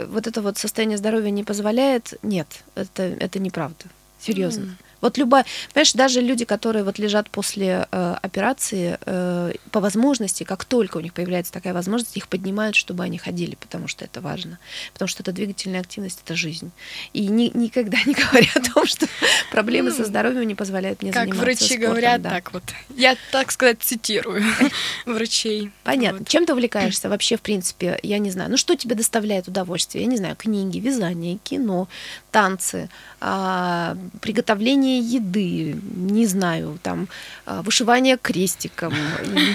вот 0.09 0.27
это 0.27 0.41
вот 0.41 0.57
состояние 0.57 0.97
здоровья 0.97 1.29
не 1.29 1.43
позволяет, 1.43 2.13
нет, 2.23 2.47
это, 2.75 3.03
это 3.03 3.39
неправда. 3.39 3.85
Серьезно. 4.19 4.63
Mm. 4.63 4.75
Вот 5.03 5.17
любая, 5.17 5.45
понимаешь, 5.73 5.91
даже 5.91 6.21
люди, 6.21 6.45
которые 6.45 6.85
вот 6.85 6.97
лежат 6.97 7.29
после 7.29 7.87
э, 7.91 8.15
операции, 8.21 8.97
э, 9.05 9.51
по 9.69 9.81
возможности, 9.81 10.45
как 10.45 10.63
только 10.63 10.95
у 10.95 11.01
них 11.01 11.13
появляется 11.13 11.51
такая 11.51 11.73
возможность, 11.73 12.15
их 12.15 12.29
поднимают, 12.29 12.77
чтобы 12.77 13.03
они 13.03 13.17
ходили, 13.17 13.55
потому 13.55 13.89
что 13.89 14.05
это 14.05 14.21
важно, 14.21 14.59
потому 14.93 15.09
что 15.09 15.21
это 15.21 15.33
двигательная 15.33 15.81
активность, 15.81 16.21
это 16.23 16.35
жизнь. 16.35 16.71
И 17.11 17.27
ни, 17.27 17.51
никогда 17.53 17.97
не 18.05 18.13
говоря 18.13 18.47
о 18.55 18.61
том, 18.61 18.85
что 18.85 19.05
проблемы 19.51 19.91
со 19.91 20.05
здоровьем 20.05 20.47
не 20.47 20.55
позволяют 20.55 21.01
мне 21.01 21.11
как 21.11 21.23
заниматься 21.23 21.43
врачи 21.43 21.65
спортом. 21.65 21.89
говорят, 21.89 22.21
да. 22.21 22.29
так 22.29 22.53
вот. 22.53 22.63
Я, 22.95 23.17
так 23.33 23.51
сказать, 23.51 23.79
цитирую 23.81 24.41
врачей. 25.05 25.71
Понятно. 25.83 26.19
Вот. 26.19 26.29
Чем 26.29 26.45
ты 26.45 26.53
увлекаешься 26.53 27.09
вообще, 27.09 27.35
в 27.35 27.41
принципе, 27.41 27.99
я 28.03 28.19
не 28.19 28.31
знаю. 28.31 28.51
Ну, 28.51 28.55
что 28.55 28.77
тебе 28.77 28.95
доставляет 28.95 29.49
удовольствие? 29.49 30.05
Я 30.05 30.09
не 30.09 30.15
знаю, 30.15 30.37
книги, 30.37 30.79
вязание, 30.79 31.39
кино, 31.43 31.89
танцы, 32.33 32.89
а, 33.21 33.95
приготовление 34.19 34.99
еды, 34.99 35.77
не 35.95 36.25
знаю, 36.25 36.79
там, 36.81 37.07
а, 37.45 37.61
вышивание 37.61 38.17
крестиком, 38.17 38.93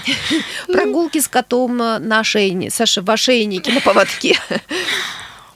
прогулки 0.68 1.18
с 1.18 1.28
котом 1.28 1.76
на 1.76 2.20
ошейнике, 2.20 2.70
Саша, 2.70 3.02
в 3.02 3.10
ошейнике 3.10 3.72
на 3.72 3.80
поводке. 3.80 4.38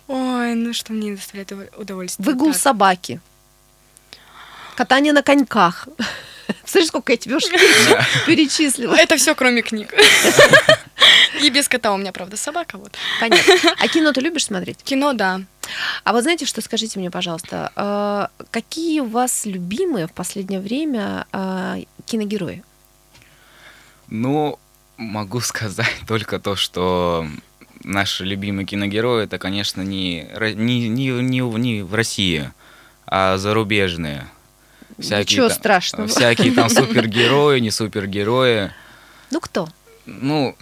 Ой, 0.09 0.55
ну 0.55 0.75
что 0.75 0.93
мне 0.93 1.15
доставляет 1.15 1.53
удовольствие? 1.79 2.27
Выгул 2.27 2.53
собаки. 2.53 3.21
Катание 4.75 5.13
на 5.13 5.23
коньках. 5.23 5.89
Смотри, 6.65 6.89
сколько 6.89 7.13
я 7.13 7.19
тебе 7.19 7.37
уж 7.37 7.45
перечислила. 8.27 8.95
Это 8.95 9.17
все 9.17 9.35
кроме 9.35 9.63
книг. 9.63 9.95
И 11.41 11.51
без 11.51 11.69
кота 11.69 11.93
у 11.93 11.97
меня, 11.97 12.13
правда, 12.13 12.37
собака. 12.37 12.79
Вот. 12.79 12.93
Понятно. 13.21 13.55
А 13.79 13.89
кино 13.89 14.13
ты 14.13 14.21
любишь 14.21 14.47
смотреть? 14.47 14.79
Кино, 14.83 15.13
да. 15.13 15.43
А 16.05 16.13
вот 16.13 16.23
знаете, 16.23 16.47
что 16.47 16.61
скажите 16.61 16.99
мне, 16.99 17.11
пожалуйста, 17.11 17.73
а, 17.77 18.31
какие 18.51 19.01
у 19.01 19.07
вас 19.07 19.47
любимые 19.47 20.07
в 20.07 20.13
последнее 20.13 20.61
время 20.61 21.27
а, 21.33 21.79
киногерои? 22.07 22.63
Ну, 24.09 24.59
могу 24.97 25.41
сказать 25.41 26.03
только 26.07 26.39
то, 26.39 26.57
что 26.57 27.27
наши 27.85 28.25
любимые 28.25 28.67
киногерои 28.67 29.25
это, 29.25 29.39
конечно, 29.39 29.83
не, 29.83 30.29
не, 30.55 30.89
не, 30.89 31.11
не, 31.11 31.41
не 31.41 31.83
в 31.83 31.95
России, 31.95 32.53
а 33.07 33.39
зарубежные. 33.39 34.27
Всякие 34.99 35.37
Ничего 35.37 35.49
там, 35.49 35.57
страшного. 35.59 36.09
Всякие 36.09 36.53
там 36.53 36.69
супергерои, 36.71 37.61
не 37.61 37.71
супергерои. 37.71 38.71
Ну 39.31 39.41
кто? 39.41 39.69
Ну, 40.07 40.57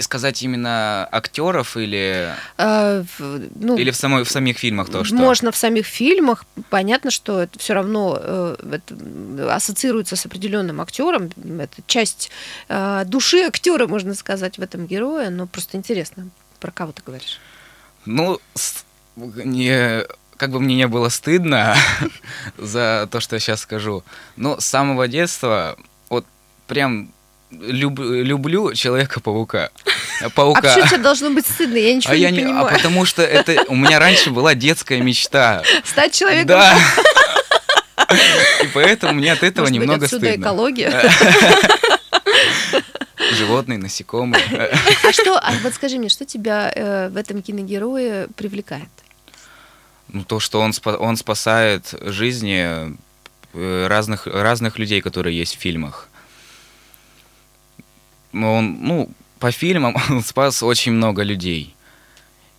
сказать 0.00 0.42
именно 0.42 1.08
актеров 1.10 1.76
или 1.76 2.34
а, 2.58 3.04
ну, 3.18 3.76
или 3.76 3.90
в 3.90 3.96
самой 3.96 4.24
в 4.24 4.30
самих 4.30 4.58
фильмах 4.58 4.90
то 4.90 5.04
что? 5.04 5.14
Можно 5.14 5.52
в 5.52 5.56
самих 5.56 5.86
фильмах. 5.86 6.44
Понятно 6.70 7.10
что 7.10 7.42
это 7.42 7.58
все 7.58 7.74
равно 7.74 8.18
э, 8.20 8.56
это 8.72 9.54
ассоциируется 9.54 10.16
с 10.16 10.26
определенным 10.26 10.80
актером 10.80 11.30
это 11.60 11.82
часть 11.86 12.30
э, 12.68 13.04
души 13.06 13.42
актера 13.42 13.86
можно 13.86 14.14
сказать 14.14 14.58
в 14.58 14.62
этом 14.62 14.86
герое. 14.86 15.30
Но 15.30 15.46
просто 15.46 15.76
интересно 15.76 16.28
про 16.60 16.70
кого 16.70 16.92
ты 16.92 17.02
говоришь? 17.04 17.40
Ну 18.06 18.40
не 19.16 20.04
как 20.36 20.50
бы 20.50 20.58
мне 20.58 20.74
не 20.74 20.88
было 20.88 21.08
стыдно 21.08 21.76
за 22.58 23.08
то, 23.10 23.20
что 23.20 23.36
я 23.36 23.40
сейчас 23.40 23.60
скажу, 23.60 24.02
но 24.36 24.58
с 24.58 24.64
самого 24.64 25.06
детства 25.06 25.76
вот 26.08 26.26
прям 26.66 27.12
люб, 27.60 27.98
люблю 27.98 28.74
Человека-паука. 28.74 29.70
Паука. 30.34 30.60
А 30.60 30.74
почему 30.74 30.88
тебе 30.88 30.98
должно 30.98 31.30
быть 31.30 31.46
стыдно? 31.46 31.76
Я 31.76 31.94
ничего 31.94 32.12
а 32.12 32.16
не, 32.16 32.22
я 32.22 32.30
не 32.30 32.40
а 32.40 32.42
понимаю. 32.42 32.66
А 32.66 32.72
потому 32.72 33.04
что 33.04 33.22
это 33.22 33.64
у 33.68 33.74
меня 33.74 33.98
раньше 33.98 34.30
была 34.30 34.54
детская 34.54 35.00
мечта. 35.00 35.62
Стать 35.84 36.14
человеком. 36.14 36.48
Да. 36.48 36.78
И 38.62 38.66
поэтому 38.74 39.14
мне 39.14 39.32
от 39.32 39.42
этого 39.42 39.64
Может 39.64 39.74
немного 39.74 40.00
быть, 40.00 40.06
отсюда 40.06 40.26
стыдно. 40.26 40.42
экология. 40.42 40.92
животные, 43.32 43.78
насекомые. 43.78 44.42
А 45.04 45.12
что, 45.12 45.38
а 45.38 45.52
вот 45.62 45.74
скажи 45.74 45.98
мне, 45.98 46.08
что 46.08 46.24
тебя 46.24 46.70
э, 46.74 47.08
в 47.08 47.16
этом 47.16 47.42
киногерое 47.42 48.28
привлекает? 48.36 48.88
Ну, 50.08 50.24
то, 50.24 50.40
что 50.40 50.60
он, 50.60 50.72
спа 50.72 50.96
он 50.96 51.16
спасает 51.16 51.94
жизни 52.02 52.96
э, 53.54 53.86
разных, 53.86 54.26
разных 54.26 54.78
людей, 54.78 55.00
которые 55.00 55.36
есть 55.36 55.56
в 55.56 55.60
фильмах. 55.60 56.08
Он, 58.32 58.78
ну, 58.80 59.10
по 59.38 59.50
фильмам 59.50 59.96
он 60.10 60.22
спас 60.22 60.62
очень 60.62 60.92
много 60.92 61.22
людей. 61.22 61.74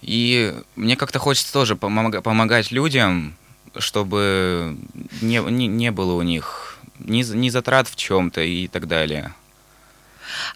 И 0.02 0.54
мне 0.76 0.96
как-то 0.96 1.20
хочется 1.20 1.54
тоже 1.54 1.76
помог, 1.76 2.22
помогать 2.24 2.72
людям, 2.72 3.36
чтобы 3.78 4.78
не, 5.22 5.40
не, 5.50 5.68
не 5.68 5.92
было 5.92 6.14
у 6.14 6.22
них 6.22 6.78
ни, 7.00 7.24
ни 7.24 7.50
затрат 7.50 7.88
в 7.88 7.96
чем-то 7.96 8.42
и 8.42 8.68
так 8.68 8.88
далее. 8.88 9.34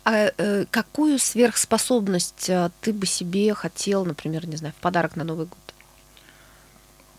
А 0.04 0.32
э, 0.38 0.66
какую 0.70 1.20
сверхспособность 1.20 2.50
э, 2.50 2.70
ты 2.82 2.94
бы 2.94 3.06
себе 3.06 3.54
хотел, 3.54 4.06
например, 4.06 4.48
не 4.48 4.56
знаю, 4.56 4.74
в 4.78 4.82
подарок 4.82 5.16
на 5.16 5.24
Новый 5.24 5.46
год? 5.46 5.74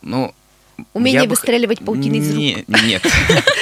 Ну, 0.03 0.35
Умение 0.93 1.29
выстреливать 1.29 1.85
паутиной 1.85 2.19
из 2.19 2.31
рук. 2.31 2.83
Нет. 2.83 3.07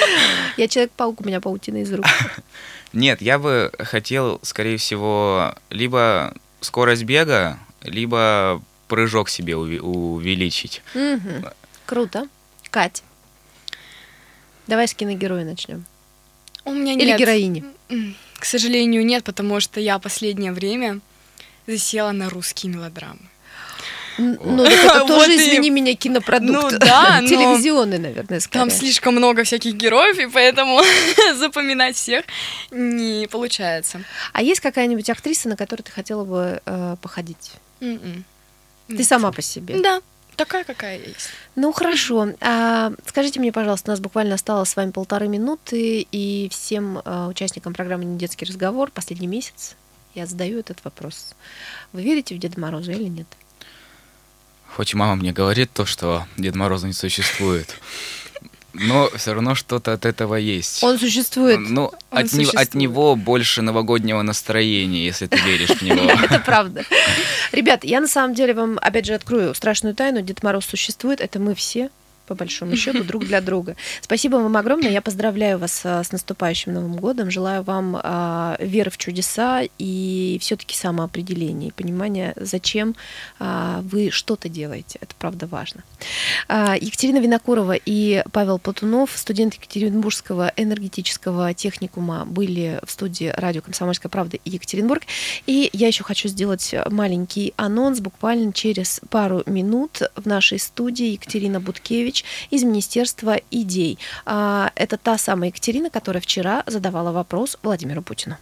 Я 0.57 0.67
человек-паук, 0.67 1.21
у 1.21 1.23
меня 1.25 1.41
паутина 1.41 1.77
из 1.77 1.93
рук. 1.93 2.05
Нет, 2.93 3.21
я 3.21 3.37
бы 3.37 3.71
хотел, 3.79 4.39
скорее 4.43 4.77
всего, 4.77 5.53
либо 5.69 6.33
скорость 6.61 7.03
бега, 7.03 7.59
либо 7.83 8.61
прыжок 8.87 9.29
себе 9.29 9.55
увеличить. 9.55 10.81
Круто. 11.85 12.27
Кать, 12.71 13.03
давай 14.67 14.87
с 14.87 14.93
киногероя 14.93 15.45
начнем. 15.45 15.85
У 16.65 16.73
меня 16.73 16.93
Или 16.93 17.05
нет. 17.05 17.19
героини. 17.19 17.63
К 18.39 18.45
сожалению, 18.45 19.05
нет, 19.05 19.23
потому 19.23 19.59
что 19.59 19.79
я 19.79 19.99
последнее 19.99 20.51
время 20.51 20.99
засела 21.65 22.11
на 22.11 22.29
русские 22.29 22.73
мелодрамы. 22.73 23.21
Ну, 24.17 24.63
так 24.63 24.73
это 24.73 24.99
тоже, 25.07 25.35
извини 25.35 25.69
меня, 25.69 25.95
кинопродукт. 25.95 26.71
Ну 26.73 26.79
да. 26.79 27.21
Телевизионный, 27.27 27.99
наверное, 27.99 28.39
скорее. 28.39 28.61
Там 28.61 28.69
слишком 28.71 29.15
много 29.15 29.43
всяких 29.43 29.75
героев, 29.75 30.17
и 30.19 30.27
поэтому 30.27 30.81
запоминать 31.35 31.95
всех 31.95 32.25
не 32.71 33.27
получается. 33.27 34.01
А 34.33 34.41
есть 34.41 34.61
какая-нибудь 34.61 35.09
актриса, 35.09 35.49
на 35.49 35.55
которой 35.55 35.81
ты 35.81 35.91
хотела 35.91 36.23
бы 36.23 36.61
э, 36.65 36.95
походить? 37.01 37.53
-mm. 37.81 38.23
Ты 38.87 39.03
сама 39.03 39.31
по 39.31 39.41
себе? 39.41 39.79
Да, 39.81 40.01
такая, 40.35 40.63
какая 40.63 40.97
есть. 40.97 41.29
Ну 41.55 41.71
хорошо. 41.71 42.29
А, 42.39 42.93
скажите 43.05 43.39
мне, 43.39 43.51
пожалуйста, 43.51 43.91
у 43.91 43.93
нас 43.93 43.99
буквально 43.99 44.35
осталось 44.35 44.69
с 44.69 44.75
вами 44.75 44.91
полторы 44.91 45.27
минуты, 45.27 46.07
и 46.11 46.47
всем 46.49 47.01
а, 47.03 47.27
участникам 47.27 47.73
программы 47.73 48.05
«Недетский 48.05 48.47
разговор» 48.47 48.91
последний 48.91 49.27
месяц 49.27 49.75
я 50.17 50.25
задаю 50.25 50.59
этот 50.59 50.83
вопрос. 50.83 51.35
Вы 51.93 52.01
верите 52.01 52.33
в 52.33 52.39
Деда 52.39 52.59
Мороза 52.59 52.91
или 52.91 53.03
нет? 53.03 53.27
Хоть 54.75 54.93
мама 54.93 55.15
мне 55.15 55.31
говорит 55.31 55.71
то, 55.73 55.85
что 55.85 56.25
Дед 56.37 56.55
Мороза 56.55 56.87
не 56.87 56.93
существует, 56.93 57.75
но 58.73 59.09
все 59.15 59.33
равно 59.33 59.55
что-то 59.55 59.93
от 59.93 60.05
этого 60.05 60.35
есть. 60.35 60.83
Он 60.83 60.99
существует. 60.99 61.59
Ну, 61.59 61.91
Он 62.11 62.19
от, 62.19 62.29
существует. 62.29 62.53
Не, 62.53 62.61
от 62.61 62.73
него 62.75 63.15
больше 63.15 63.61
новогоднего 63.61 64.21
настроения, 64.21 65.05
если 65.05 65.25
ты 65.25 65.37
веришь 65.39 65.69
в 65.69 65.81
него. 65.81 66.01
Это 66.23 66.39
правда. 66.39 66.83
Ребят, 67.51 67.83
я 67.83 68.01
на 68.01 68.07
самом 68.07 68.35
деле 68.35 68.53
вам, 68.53 68.77
опять 68.81 69.05
же, 69.05 69.13
открою 69.13 69.55
страшную 69.55 69.95
тайну. 69.95 70.21
Дед 70.21 70.43
Мороз 70.43 70.65
существует, 70.65 71.21
это 71.21 71.39
мы 71.39 71.55
все 71.55 71.89
по 72.27 72.35
большому 72.35 72.75
счету, 72.75 73.03
друг 73.03 73.25
для 73.25 73.41
друга. 73.41 73.75
Спасибо 74.01 74.35
вам 74.35 74.55
огромное. 74.57 74.91
Я 74.91 75.01
поздравляю 75.01 75.57
вас 75.57 75.81
а, 75.83 76.03
с 76.03 76.11
наступающим 76.11 76.73
Новым 76.73 76.97
годом. 76.97 77.31
Желаю 77.31 77.63
вам 77.63 77.99
а, 78.01 78.57
веры 78.59 78.91
в 78.91 78.97
чудеса 78.97 79.63
и 79.79 80.37
все-таки 80.41 80.75
самоопределения 80.75 81.69
и 81.69 81.71
понимания, 81.71 82.33
зачем 82.35 82.95
а, 83.39 83.81
вы 83.83 84.11
что-то 84.11 84.49
делаете. 84.49 84.99
Это 85.01 85.15
правда 85.17 85.47
важно. 85.47 85.83
Екатерина 86.49 87.19
Винокурова 87.19 87.73
и 87.73 88.23
Павел 88.31 88.59
Платунов, 88.59 89.11
студенты 89.15 89.57
Екатеринбургского 89.57 90.51
энергетического 90.55 91.53
техникума, 91.53 92.25
были 92.25 92.79
в 92.83 92.91
студии 92.91 93.33
радио 93.35 93.61
«Комсомольская 93.61 94.09
правда» 94.09 94.37
и 94.43 94.49
Екатеринбург. 94.49 95.03
И 95.45 95.69
я 95.73 95.87
еще 95.87 96.03
хочу 96.03 96.27
сделать 96.27 96.75
маленький 96.89 97.53
анонс. 97.55 97.99
Буквально 97.99 98.51
через 98.51 98.99
пару 99.09 99.43
минут 99.45 100.01
в 100.15 100.25
нашей 100.25 100.59
студии 100.59 101.11
Екатерина 101.11 101.59
Буткевич 101.59 102.16
Иванович 102.17 102.25
из 102.49 102.63
Министерства 102.63 103.39
идей. 103.51 103.97
А, 104.25 104.71
это 104.75 104.97
та 104.97 105.17
самая 105.17 105.49
Екатерина, 105.49 105.89
которая 105.89 106.21
вчера 106.21 106.63
задавала 106.65 107.11
вопрос 107.11 107.57
Владимиру 107.63 108.01
Путину. 108.01 108.37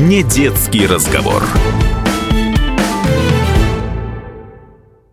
Не 0.00 0.22
детский 0.22 0.86
разговор. 0.86 1.42